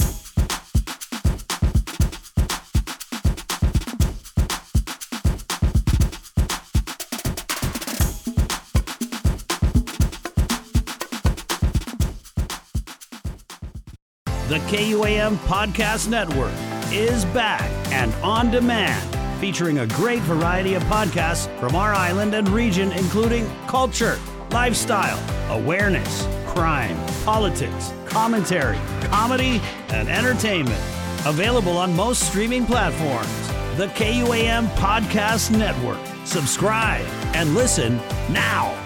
The 14.54 14.60
KUAM 14.60 15.34
Podcast 15.38 16.06
Network 16.06 16.52
is 16.92 17.24
back 17.24 17.68
and 17.92 18.14
on 18.22 18.52
demand 18.52 19.40
featuring 19.40 19.78
a 19.78 19.86
great 19.88 20.20
variety 20.20 20.74
of 20.74 20.84
podcasts 20.84 21.48
from 21.58 21.74
our 21.74 21.92
island 21.92 22.36
and 22.36 22.48
region, 22.50 22.92
including 22.92 23.50
culture, 23.66 24.16
lifestyle, 24.52 25.18
awareness, 25.50 26.28
crime, 26.46 26.96
politics, 27.24 27.92
commentary, 28.06 28.78
comedy, 29.06 29.60
and 29.88 30.08
entertainment. 30.08 30.80
Available 31.26 31.76
on 31.76 31.92
most 31.96 32.22
streaming 32.24 32.64
platforms. 32.64 33.48
the 33.76 33.88
KUAM 33.88 34.68
Podcast 34.76 35.50
Network. 35.50 35.98
Subscribe 36.24 37.04
and 37.34 37.56
listen 37.56 37.96
now. 38.30 38.83